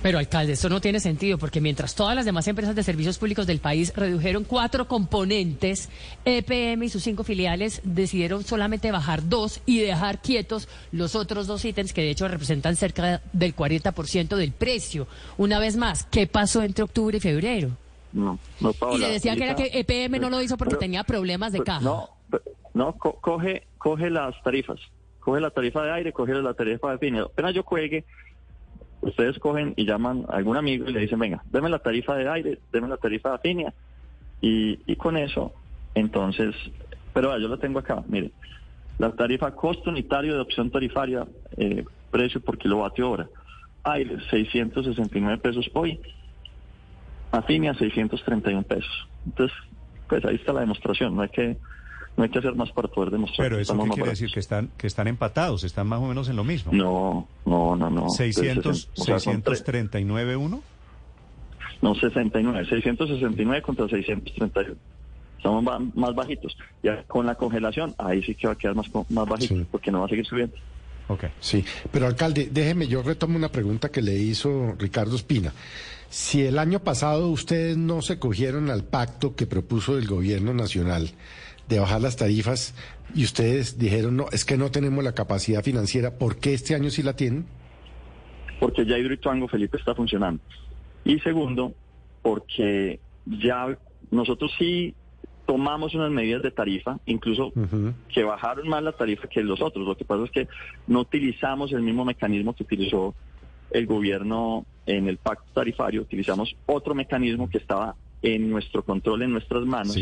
Pero, 0.00 0.18
alcalde, 0.18 0.52
esto 0.52 0.68
no 0.68 0.80
tiene 0.80 1.00
sentido 1.00 1.38
porque 1.38 1.60
mientras 1.60 1.94
todas 1.94 2.14
las 2.14 2.24
demás 2.24 2.46
empresas 2.46 2.76
de 2.76 2.82
servicios 2.84 3.18
públicos 3.18 3.46
del 3.46 3.58
país 3.58 3.92
redujeron 3.96 4.44
cuatro 4.44 4.86
componentes, 4.86 5.88
EPM 6.24 6.84
y 6.84 6.88
sus 6.88 7.02
cinco 7.02 7.24
filiales 7.24 7.80
decidieron 7.82 8.44
solamente 8.44 8.92
bajar 8.92 9.28
dos 9.28 9.60
y 9.66 9.80
dejar 9.80 10.22
quietos 10.22 10.68
los 10.92 11.16
otros 11.16 11.48
dos 11.48 11.64
ítems 11.64 11.92
que 11.92 12.02
de 12.02 12.10
hecho 12.10 12.28
representan 12.28 12.76
cerca 12.76 13.22
del 13.32 13.56
40% 13.56 14.36
del 14.36 14.52
precio. 14.52 15.08
Una 15.36 15.58
vez 15.58 15.76
más, 15.76 16.04
¿qué 16.04 16.26
pasó 16.28 16.62
entre 16.62 16.84
octubre 16.84 17.16
y 17.16 17.20
febrero? 17.20 17.70
No, 18.12 18.38
no, 18.60 18.72
Paola, 18.72 18.96
Y 18.96 19.00
le 19.00 19.12
decía 19.12 19.36
que 19.36 19.44
era 19.44 19.54
que 19.54 19.70
EPM 19.80 20.20
no 20.20 20.30
lo 20.30 20.40
hizo 20.40 20.56
porque 20.56 20.76
tenía 20.76 21.04
problemas 21.04 21.52
de 21.52 21.62
caja. 21.62 21.80
No, 21.80 22.08
no 22.72 22.92
coge, 22.94 23.66
coge 23.78 24.10
las 24.10 24.40
tarifas. 24.42 24.78
Coge 25.20 25.40
la 25.40 25.50
tarifa 25.50 25.82
de 25.82 25.92
aire, 25.92 26.12
coge 26.12 26.32
la 26.34 26.54
tarifa 26.54 26.92
de 26.92 26.98
fin. 26.98 27.16
Apenas 27.16 27.54
yo 27.54 27.64
cuelgue, 27.64 28.04
ustedes 29.00 29.38
cogen 29.38 29.74
y 29.76 29.84
llaman 29.84 30.24
a 30.28 30.36
algún 30.36 30.56
amigo 30.56 30.88
y 30.88 30.92
le 30.92 31.00
dicen, 31.00 31.18
venga, 31.18 31.42
deme 31.50 31.68
la 31.68 31.78
tarifa 31.78 32.16
de 32.16 32.28
aire, 32.28 32.58
deme 32.72 32.88
la 32.88 32.96
tarifa 32.96 33.30
de 33.30 33.34
afinia. 33.36 33.74
Y, 34.40 34.78
y 34.86 34.96
con 34.96 35.16
eso, 35.16 35.52
entonces, 35.94 36.54
pero 37.12 37.36
yo 37.38 37.48
lo 37.48 37.58
tengo 37.58 37.78
acá, 37.80 38.02
mire, 38.06 38.30
la 38.98 39.10
tarifa 39.12 39.52
costo 39.52 39.90
unitario 39.90 40.34
de 40.34 40.40
opción 40.40 40.70
tarifaria, 40.70 41.26
eh, 41.56 41.84
precio 42.10 42.40
por 42.40 42.58
kilovatio 42.58 43.10
hora, 43.10 43.28
aire 43.84 44.18
669 44.30 45.38
pesos 45.38 45.70
hoy, 45.74 46.00
afinia 47.30 47.74
631 47.74 48.62
pesos. 48.62 49.08
Entonces, 49.26 49.56
pues 50.08 50.24
ahí 50.24 50.36
está 50.36 50.52
la 50.52 50.60
demostración, 50.60 51.14
no 51.14 51.22
hay 51.22 51.28
que 51.28 51.56
no 52.18 52.24
hay 52.24 52.30
que 52.30 52.40
hacer 52.40 52.54
más 52.56 52.70
para 52.72 52.88
poder 52.88 53.12
demostrar. 53.12 53.48
Pero 53.48 53.60
eso 53.60 53.78
qué 53.78 53.90
quiere 53.90 54.10
decir 54.10 54.30
que 54.30 54.40
están 54.40 54.70
que 54.76 54.88
están 54.88 55.06
empatados, 55.06 55.62
están 55.62 55.86
más 55.86 56.00
o 56.00 56.06
menos 56.06 56.28
en 56.28 56.34
lo 56.34 56.42
mismo. 56.42 56.72
No, 56.72 57.28
no, 57.46 57.76
no, 57.76 57.88
no. 57.88 58.10
600 58.10 58.90
639 58.92 60.36
uno. 60.36 60.60
No, 61.80 61.94
69, 61.94 62.66
669 62.68 63.62
contra 63.62 63.88
631. 63.88 64.76
Estamos 65.36 65.94
más 65.94 66.14
bajitos. 66.16 66.56
Ya 66.82 67.04
con 67.04 67.24
la 67.24 67.36
congelación, 67.36 67.94
ahí 67.98 68.20
sí 68.24 68.34
que 68.34 68.48
va 68.48 68.54
a 68.54 68.56
quedar 68.56 68.74
más, 68.74 68.90
más 69.08 69.28
bajito, 69.28 69.64
porque 69.70 69.92
no 69.92 70.00
va 70.00 70.06
a 70.06 70.08
seguir 70.08 70.26
subiendo. 70.26 70.56
Ok, 71.06 71.26
sí. 71.38 71.64
Pero 71.92 72.08
alcalde, 72.08 72.48
déjeme, 72.50 72.88
yo 72.88 73.02
retomo 73.02 73.36
una 73.36 73.48
pregunta 73.48 73.90
que 73.90 74.02
le 74.02 74.16
hizo 74.16 74.74
Ricardo 74.76 75.14
Espina. 75.14 75.52
Si 76.10 76.44
el 76.44 76.58
año 76.58 76.80
pasado 76.80 77.28
ustedes 77.28 77.76
no 77.76 78.02
se 78.02 78.18
cogieron 78.18 78.70
al 78.70 78.82
pacto 78.82 79.36
que 79.36 79.46
propuso 79.46 79.96
el 79.96 80.08
gobierno 80.08 80.52
nacional, 80.52 81.12
de 81.68 81.78
bajar 81.78 82.00
las 82.00 82.16
tarifas 82.16 82.74
y 83.14 83.24
ustedes 83.24 83.78
dijeron, 83.78 84.16
no, 84.16 84.26
es 84.32 84.44
que 84.44 84.56
no 84.56 84.70
tenemos 84.70 85.04
la 85.04 85.14
capacidad 85.14 85.62
financiera, 85.62 86.18
¿por 86.18 86.36
qué 86.36 86.54
este 86.54 86.74
año 86.74 86.90
sí 86.90 87.02
la 87.02 87.14
tienen? 87.14 87.46
Porque 88.60 88.84
ya 88.84 88.98
Hidroituango, 88.98 89.48
Felipe, 89.48 89.76
está 89.76 89.94
funcionando. 89.94 90.42
Y 91.04 91.20
segundo, 91.20 91.72
porque 92.22 93.00
ya 93.26 93.78
nosotros 94.10 94.52
sí 94.58 94.94
tomamos 95.46 95.94
unas 95.94 96.10
medidas 96.10 96.42
de 96.42 96.50
tarifa, 96.50 96.98
incluso 97.06 97.52
que 98.12 98.24
bajaron 98.24 98.68
más 98.68 98.82
la 98.82 98.92
tarifa 98.92 99.28
que 99.28 99.42
los 99.42 99.62
otros. 99.62 99.86
Lo 99.86 99.96
que 99.96 100.04
pasa 100.04 100.24
es 100.24 100.30
que 100.30 100.48
no 100.86 101.00
utilizamos 101.00 101.72
el 101.72 101.82
mismo 101.82 102.04
mecanismo 102.04 102.54
que 102.54 102.64
utilizó 102.64 103.14
el 103.70 103.86
gobierno 103.86 104.66
en 104.86 105.08
el 105.08 105.18
pacto 105.18 105.50
tarifario, 105.54 106.02
utilizamos 106.02 106.54
otro 106.66 106.94
mecanismo 106.94 107.48
que 107.48 107.58
estaba 107.58 107.94
en 108.22 108.50
nuestro 108.50 108.82
control, 108.84 109.22
en 109.22 109.32
nuestras 109.32 109.64
manos. 109.64 109.96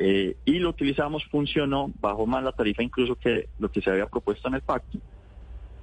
Eh, 0.00 0.36
y 0.44 0.60
lo 0.60 0.70
utilizamos, 0.70 1.24
funcionó, 1.24 1.90
bajó 2.00 2.24
más 2.24 2.44
la 2.44 2.52
tarifa 2.52 2.84
incluso 2.84 3.16
que 3.16 3.48
lo 3.58 3.68
que 3.70 3.82
se 3.82 3.90
había 3.90 4.06
propuesto 4.06 4.46
en 4.46 4.54
el 4.54 4.60
pacto. 4.60 4.98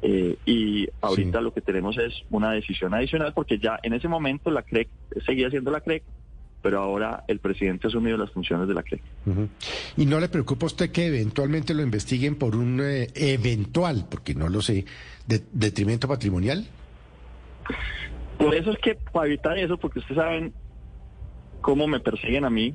Eh, 0.01 0.37
y 0.45 0.87
ahorita 1.01 1.41
lo 1.41 1.53
que 1.53 1.61
tenemos 1.61 1.97
es 1.97 2.13
una 2.29 2.51
decisión 2.51 2.93
adicional 2.93 3.33
porque 3.33 3.59
ya 3.59 3.79
en 3.83 3.93
ese 3.93 4.07
momento 4.07 4.51
la 4.51 4.61
CREC 4.61 4.87
seguía 5.25 5.49
siendo 5.49 5.69
la 5.69 5.81
CREC, 5.81 6.03
pero 6.61 6.79
ahora 6.79 7.25
el 7.27 7.39
presidente 7.39 7.87
ha 7.87 7.89
asumido 7.89 8.15
las 8.15 8.31
funciones 8.31 8.69
de 8.69 8.73
la 8.73 8.83
CREC. 8.83 9.01
¿Y 9.97 10.05
no 10.05 10.19
le 10.21 10.29
preocupa 10.29 10.65
a 10.65 10.67
usted 10.67 10.91
que 10.91 11.07
eventualmente 11.07 11.73
lo 11.73 11.81
investiguen 11.81 12.35
por 12.35 12.55
un 12.55 12.79
eh, 12.81 13.07
eventual, 13.15 14.05
porque 14.09 14.33
no 14.33 14.47
lo 14.47 14.61
sé, 14.61 14.85
detrimento 15.51 16.07
patrimonial? 16.07 16.65
Por 18.37 18.55
eso 18.55 18.71
es 18.71 18.77
que, 18.79 18.95
para 19.11 19.27
evitar 19.27 19.57
eso, 19.57 19.77
porque 19.77 19.99
ustedes 19.99 20.17
saben 20.17 20.53
cómo 21.59 21.87
me 21.87 21.99
persiguen 21.99 22.45
a 22.45 22.49
mí, 22.49 22.73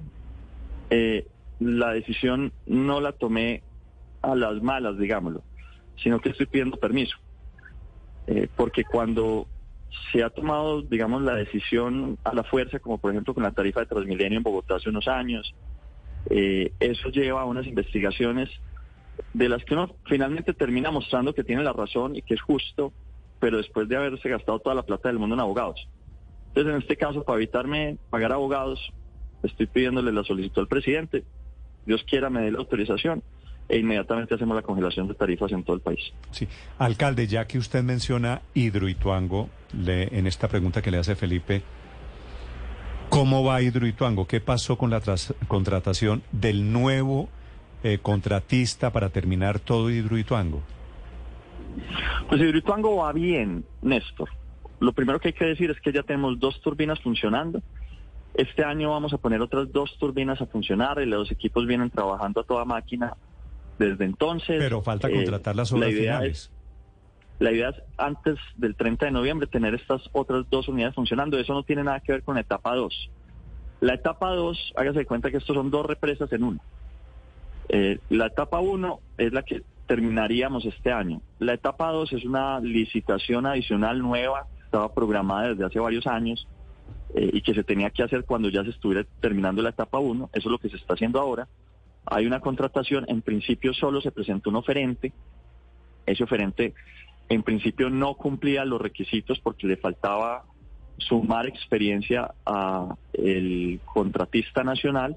eh, 0.90 1.26
la 1.60 1.92
decisión 1.92 2.52
no 2.66 3.00
la 3.00 3.12
tomé 3.12 3.62
a 4.22 4.34
las 4.34 4.62
malas, 4.62 4.98
digámoslo, 4.98 5.42
sino 6.02 6.20
que 6.20 6.30
estoy 6.30 6.46
pidiendo 6.46 6.76
permiso. 6.76 7.16
Eh, 8.26 8.48
porque 8.56 8.84
cuando 8.84 9.46
se 10.12 10.22
ha 10.22 10.30
tomado, 10.30 10.82
digamos, 10.82 11.22
la 11.22 11.34
decisión 11.34 12.18
a 12.24 12.34
la 12.34 12.44
fuerza, 12.44 12.78
como 12.78 12.98
por 12.98 13.10
ejemplo 13.10 13.34
con 13.34 13.42
la 13.42 13.50
tarifa 13.52 13.80
de 13.80 13.86
Transmilenio 13.86 14.38
en 14.38 14.42
Bogotá 14.42 14.76
hace 14.76 14.88
unos 14.88 15.08
años, 15.08 15.54
eh, 16.28 16.72
eso 16.80 17.08
lleva 17.08 17.42
a 17.42 17.46
unas 17.46 17.66
investigaciones 17.66 18.50
de 19.34 19.48
las 19.48 19.64
que 19.64 19.74
uno 19.74 19.94
finalmente 20.06 20.54
termina 20.54 20.90
mostrando 20.90 21.34
que 21.34 21.44
tiene 21.44 21.62
la 21.62 21.72
razón 21.72 22.16
y 22.16 22.22
que 22.22 22.34
es 22.34 22.40
justo, 22.40 22.92
pero 23.38 23.56
después 23.56 23.88
de 23.88 23.96
haberse 23.96 24.28
gastado 24.28 24.58
toda 24.58 24.74
la 24.74 24.82
plata 24.82 25.08
del 25.08 25.18
mundo 25.18 25.34
en 25.34 25.40
abogados. 25.40 25.88
Entonces, 26.48 26.72
en 26.72 26.80
este 26.80 26.96
caso, 26.96 27.22
para 27.22 27.36
evitarme 27.36 27.96
pagar 28.10 28.32
abogados, 28.32 28.92
estoy 29.42 29.66
pidiéndole 29.66 30.12
la 30.12 30.24
solicitud 30.24 30.62
al 30.62 30.68
presidente. 30.68 31.24
Dios 31.86 32.04
quiera 32.08 32.28
me 32.30 32.42
dé 32.42 32.50
la 32.52 32.58
autorización 32.58 33.22
e 33.68 33.78
inmediatamente 33.78 34.34
hacemos 34.34 34.54
la 34.56 34.62
congelación 34.62 35.06
de 35.08 35.14
tarifas 35.14 35.52
en 35.52 35.62
todo 35.64 35.76
el 35.76 35.82
país. 35.82 36.12
Sí. 36.32 36.46
Alcalde, 36.78 37.26
ya 37.26 37.46
que 37.46 37.56
usted 37.58 37.82
menciona 37.82 38.42
Hidroituango, 38.54 39.48
le, 39.72 40.16
en 40.18 40.26
esta 40.26 40.48
pregunta 40.48 40.82
que 40.82 40.90
le 40.90 40.98
hace 40.98 41.14
Felipe, 41.14 41.62
¿cómo 43.08 43.44
va 43.44 43.62
Hidroituango? 43.62 44.26
¿Qué 44.26 44.40
pasó 44.40 44.76
con 44.76 44.90
la 44.90 45.00
tras- 45.00 45.34
contratación 45.48 46.22
del 46.32 46.72
nuevo 46.72 47.28
eh, 47.82 47.98
contratista 48.02 48.92
para 48.92 49.08
terminar 49.10 49.58
todo 49.60 49.88
Hidroituango? 49.90 50.62
Pues 52.28 52.40
Hidroituango 52.40 52.96
va 52.96 53.12
bien, 53.12 53.64
Néstor. 53.82 54.28
Lo 54.80 54.92
primero 54.92 55.20
que 55.20 55.28
hay 55.28 55.34
que 55.34 55.44
decir 55.44 55.70
es 55.70 55.80
que 55.80 55.92
ya 55.92 56.02
tenemos 56.02 56.38
dos 56.40 56.60
turbinas 56.60 57.00
funcionando. 57.00 57.62
Este 58.34 58.64
año 58.64 58.90
vamos 58.90 59.12
a 59.12 59.18
poner 59.18 59.40
otras 59.40 59.70
dos 59.72 59.96
turbinas 59.98 60.40
a 60.40 60.46
funcionar 60.46 61.00
y 61.00 61.06
los 61.06 61.30
equipos 61.30 61.66
vienen 61.66 61.90
trabajando 61.90 62.40
a 62.40 62.44
toda 62.44 62.64
máquina 62.64 63.14
desde 63.78 64.04
entonces. 64.04 64.56
Pero 64.58 64.82
falta 64.82 65.08
Eh, 65.08 65.14
contratar 65.14 65.56
las 65.56 65.70
la 65.72 65.78
obras 65.78 65.90
idea 65.90 66.12
finales. 66.18 66.38
es- 66.38 66.52
la 67.40 67.52
idea 67.52 67.70
es 67.70 67.76
antes 67.98 68.36
del 68.56 68.76
30 68.76 69.06
de 69.06 69.12
noviembre 69.12 69.46
tener 69.46 69.74
estas 69.74 70.02
otras 70.12 70.44
dos 70.50 70.68
unidades 70.68 70.94
funcionando. 70.94 71.38
Eso 71.38 71.54
no 71.54 71.62
tiene 71.62 71.82
nada 71.82 72.00
que 72.00 72.12
ver 72.12 72.22
con 72.22 72.34
la 72.36 72.42
etapa 72.42 72.74
2. 72.74 73.10
La 73.80 73.94
etapa 73.94 74.30
2, 74.34 74.72
hágase 74.76 74.98
de 75.00 75.06
cuenta 75.06 75.30
que 75.30 75.38
estos 75.38 75.56
son 75.56 75.70
dos 75.70 75.86
represas 75.86 76.30
en 76.32 76.44
una. 76.44 76.60
Eh, 77.70 77.98
la 78.10 78.26
etapa 78.26 78.60
1 78.60 79.00
es 79.16 79.32
la 79.32 79.42
que 79.42 79.62
terminaríamos 79.86 80.64
este 80.66 80.92
año. 80.92 81.20
La 81.38 81.54
etapa 81.54 81.90
2 81.90 82.12
es 82.12 82.24
una 82.24 82.60
licitación 82.60 83.46
adicional 83.46 83.98
nueva, 84.00 84.46
estaba 84.64 84.92
programada 84.92 85.48
desde 85.48 85.64
hace 85.64 85.80
varios 85.80 86.06
años 86.06 86.46
eh, 87.14 87.30
y 87.32 87.42
que 87.42 87.54
se 87.54 87.64
tenía 87.64 87.90
que 87.90 88.02
hacer 88.02 88.24
cuando 88.24 88.48
ya 88.48 88.62
se 88.62 88.70
estuviera 88.70 89.04
terminando 89.20 89.62
la 89.62 89.70
etapa 89.70 89.98
1. 89.98 90.30
Eso 90.32 90.48
es 90.48 90.52
lo 90.52 90.58
que 90.58 90.68
se 90.68 90.76
está 90.76 90.94
haciendo 90.94 91.20
ahora. 91.20 91.48
Hay 92.06 92.26
una 92.26 92.40
contratación, 92.40 93.04
en 93.08 93.22
principio 93.22 93.74
solo 93.74 94.00
se 94.00 94.12
presentó 94.12 94.50
un 94.50 94.56
oferente. 94.56 95.12
Ese 96.06 96.24
oferente 96.24 96.74
en 97.28 97.42
principio 97.42 97.90
no 97.90 98.14
cumplía 98.14 98.64
los 98.64 98.80
requisitos 98.80 99.38
porque 99.40 99.66
le 99.66 99.76
faltaba 99.76 100.44
sumar 100.98 101.46
experiencia 101.46 102.34
a 102.44 102.96
el 103.12 103.80
contratista 103.84 104.64
nacional 104.64 105.16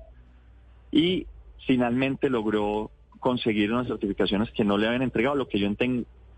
y 0.92 1.26
finalmente 1.66 2.30
logró 2.30 2.92
conseguir 3.20 3.72
unas 3.72 3.88
certificaciones 3.88 4.52
que 4.52 4.64
no 4.64 4.78
le 4.78 4.88
habían 4.88 5.02
entregado. 5.02 5.36
Lo 5.36 5.48
que 5.48 5.60
yo 5.60 5.68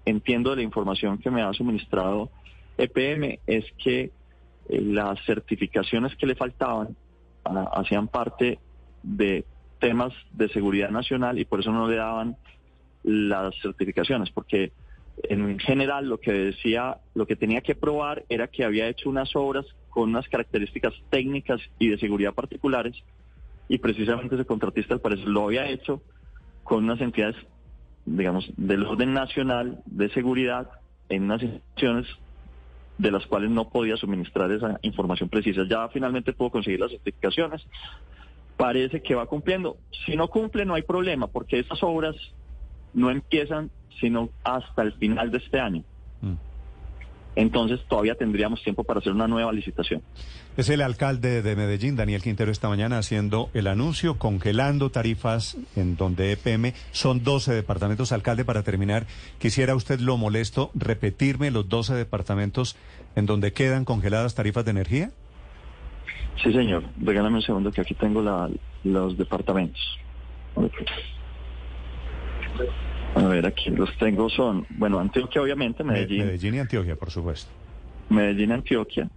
entiendo 0.05 0.49
de 0.51 0.55
la 0.55 0.61
información 0.61 1.17
que 1.17 1.31
me 1.31 1.41
ha 1.41 1.51
suministrado 1.53 2.29
EPM 2.77 3.39
es 3.47 3.65
que 3.83 4.11
las 4.69 5.23
certificaciones 5.25 6.15
que 6.15 6.25
le 6.25 6.35
faltaban 6.35 6.95
ah, 7.43 7.69
hacían 7.73 8.07
parte 8.07 8.59
de 9.03 9.45
temas 9.79 10.13
de 10.31 10.49
seguridad 10.49 10.89
nacional 10.89 11.37
y 11.39 11.45
por 11.45 11.59
eso 11.59 11.71
no 11.71 11.87
le 11.87 11.97
daban 11.97 12.37
las 13.03 13.53
certificaciones, 13.61 14.31
porque 14.31 14.71
en 15.23 15.59
general 15.59 16.09
lo 16.09 16.19
que 16.19 16.31
decía, 16.31 16.97
lo 17.13 17.25
que 17.25 17.35
tenía 17.35 17.61
que 17.61 17.75
probar 17.75 18.25
era 18.29 18.47
que 18.47 18.63
había 18.63 18.87
hecho 18.87 19.09
unas 19.09 19.35
obras 19.35 19.65
con 19.89 20.09
unas 20.09 20.27
características 20.27 20.93
técnicas 21.09 21.61
y 21.79 21.89
de 21.89 21.97
seguridad 21.97 22.33
particulares 22.33 22.95
y 23.67 23.77
precisamente 23.77 24.35
ese 24.35 24.45
contratista 24.45 24.93
al 24.93 25.01
parecer 25.01 25.27
lo 25.27 25.45
había 25.45 25.67
hecho 25.67 26.01
con 26.63 26.83
unas 26.83 26.99
entidades, 26.99 27.35
digamos, 28.05 28.45
del 28.57 28.85
orden 28.85 29.13
nacional 29.13 29.81
de 29.85 30.09
seguridad 30.09 30.69
en 31.09 31.23
unas 31.23 31.43
instituciones 31.43 32.07
de 32.97 33.11
las 33.11 33.25
cuales 33.25 33.49
no 33.49 33.69
podía 33.69 33.97
suministrar 33.97 34.51
esa 34.51 34.79
información 34.81 35.29
precisa. 35.29 35.63
Ya 35.69 35.87
finalmente 35.89 36.33
pudo 36.33 36.51
conseguir 36.51 36.79
las 36.79 36.91
certificaciones. 36.91 37.65
Parece 38.57 39.01
que 39.01 39.15
va 39.15 39.25
cumpliendo. 39.25 39.77
Si 40.05 40.15
no 40.15 40.29
cumple, 40.29 40.65
no 40.65 40.75
hay 40.75 40.83
problema, 40.83 41.27
porque 41.27 41.59
esas 41.59 41.81
obras 41.83 42.15
no 42.93 43.09
empiezan 43.09 43.69
sino 43.99 44.29
hasta 44.43 44.81
el 44.81 44.93
final 44.93 45.31
de 45.31 45.37
este 45.37 45.59
año. 45.59 45.83
Mm. 46.21 46.33
Entonces 47.35 47.81
todavía 47.89 48.15
tendríamos 48.15 48.63
tiempo 48.63 48.83
para 48.83 48.99
hacer 48.99 49.11
una 49.11 49.27
nueva 49.27 49.51
licitación. 49.51 50.01
Es 50.55 50.69
el 50.69 50.81
alcalde 50.81 51.41
de 51.41 51.55
Medellín, 51.57 51.97
Daniel 51.97 52.21
Quintero, 52.21 52.49
esta 52.51 52.69
mañana 52.69 52.97
haciendo 52.97 53.49
el 53.53 53.67
anuncio, 53.67 54.17
congelando 54.17 54.89
tarifas 54.89 55.57
en 55.75 55.97
donde 55.97 56.31
EPM 56.31 56.73
son 56.91 57.23
12 57.25 57.53
departamentos. 57.53 58.13
Alcalde, 58.13 58.45
para 58.45 58.63
terminar, 58.63 59.05
quisiera 59.37 59.75
usted 59.75 59.99
lo 59.99 60.15
molesto 60.15 60.71
repetirme 60.75 61.51
los 61.51 61.67
12 61.67 61.93
departamentos 61.95 62.77
en 63.17 63.25
donde 63.25 63.51
quedan 63.51 63.83
congeladas 63.83 64.33
tarifas 64.35 64.63
de 64.63 64.71
energía. 64.71 65.11
Sí, 66.41 66.53
señor. 66.53 66.83
Regálame 67.01 67.35
un 67.37 67.41
segundo 67.41 67.71
que 67.71 67.81
aquí 67.81 67.93
tengo 67.93 68.21
la- 68.21 68.49
los 68.85 69.17
departamentos. 69.17 69.81
Ok. 70.55 70.73
A 73.15 73.27
ver, 73.27 73.45
aquí 73.45 73.69
los 73.69 73.95
tengo 73.97 74.29
son, 74.29 74.65
bueno, 74.71 74.99
Antioquia 74.99 75.41
obviamente, 75.41 75.83
Me- 75.83 75.93
Medellín, 75.93 76.25
Medellín 76.25 76.55
y 76.55 76.59
Antioquia, 76.59 76.95
por 76.95 77.09
supuesto. 77.11 77.49
Medellín, 78.09 78.51
Antioquia. 78.51 79.09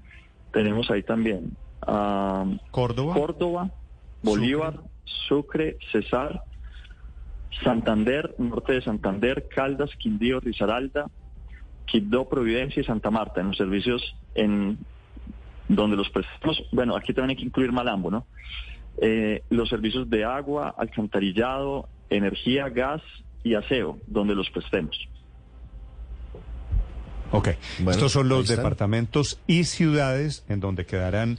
Tenemos 0.52 0.90
ahí 0.90 1.02
también 1.02 1.56
ah, 1.82 2.44
Córdoba. 2.70 3.14
Córdoba, 3.14 3.70
Bolívar, 4.22 4.80
Sucre, 5.28 5.76
Cesar, 5.92 6.42
Santander, 7.62 8.34
norte 8.38 8.74
de 8.74 8.82
Santander, 8.82 9.48
Caldas, 9.54 9.90
Quindío, 9.98 10.40
Risaralda, 10.40 11.06
Quibdó, 11.87 12.28
Providencia 12.28 12.80
y 12.80 12.84
Santa 12.84 13.11
Marta, 13.11 13.40
en 13.40 13.48
los 13.48 13.56
servicios 13.56 14.14
en 14.34 14.78
donde 15.68 15.96
los 15.96 16.08
prestamos, 16.11 16.62
bueno, 16.72 16.96
aquí 16.96 17.12
también 17.12 17.30
hay 17.30 17.37
que 17.37 17.44
incluir 17.46 17.72
Malambo, 17.72 18.11
¿no? 18.11 18.26
Eh, 19.00 19.42
los 19.50 19.68
servicios 19.68 20.08
de 20.08 20.24
agua, 20.24 20.74
alcantarillado, 20.78 21.88
energía, 22.11 22.68
gas 22.68 23.02
y 23.44 23.55
aseo, 23.55 23.98
donde 24.07 24.35
los 24.35 24.51
prestemos. 24.51 24.96
Ok. 27.31 27.51
Bueno, 27.79 27.90
Estos 27.90 28.12
son 28.12 28.29
los 28.29 28.48
departamentos 28.48 29.38
y 29.46 29.64
ciudades 29.64 30.44
en 30.48 30.61
donde 30.61 30.87
quedarán, 30.87 31.38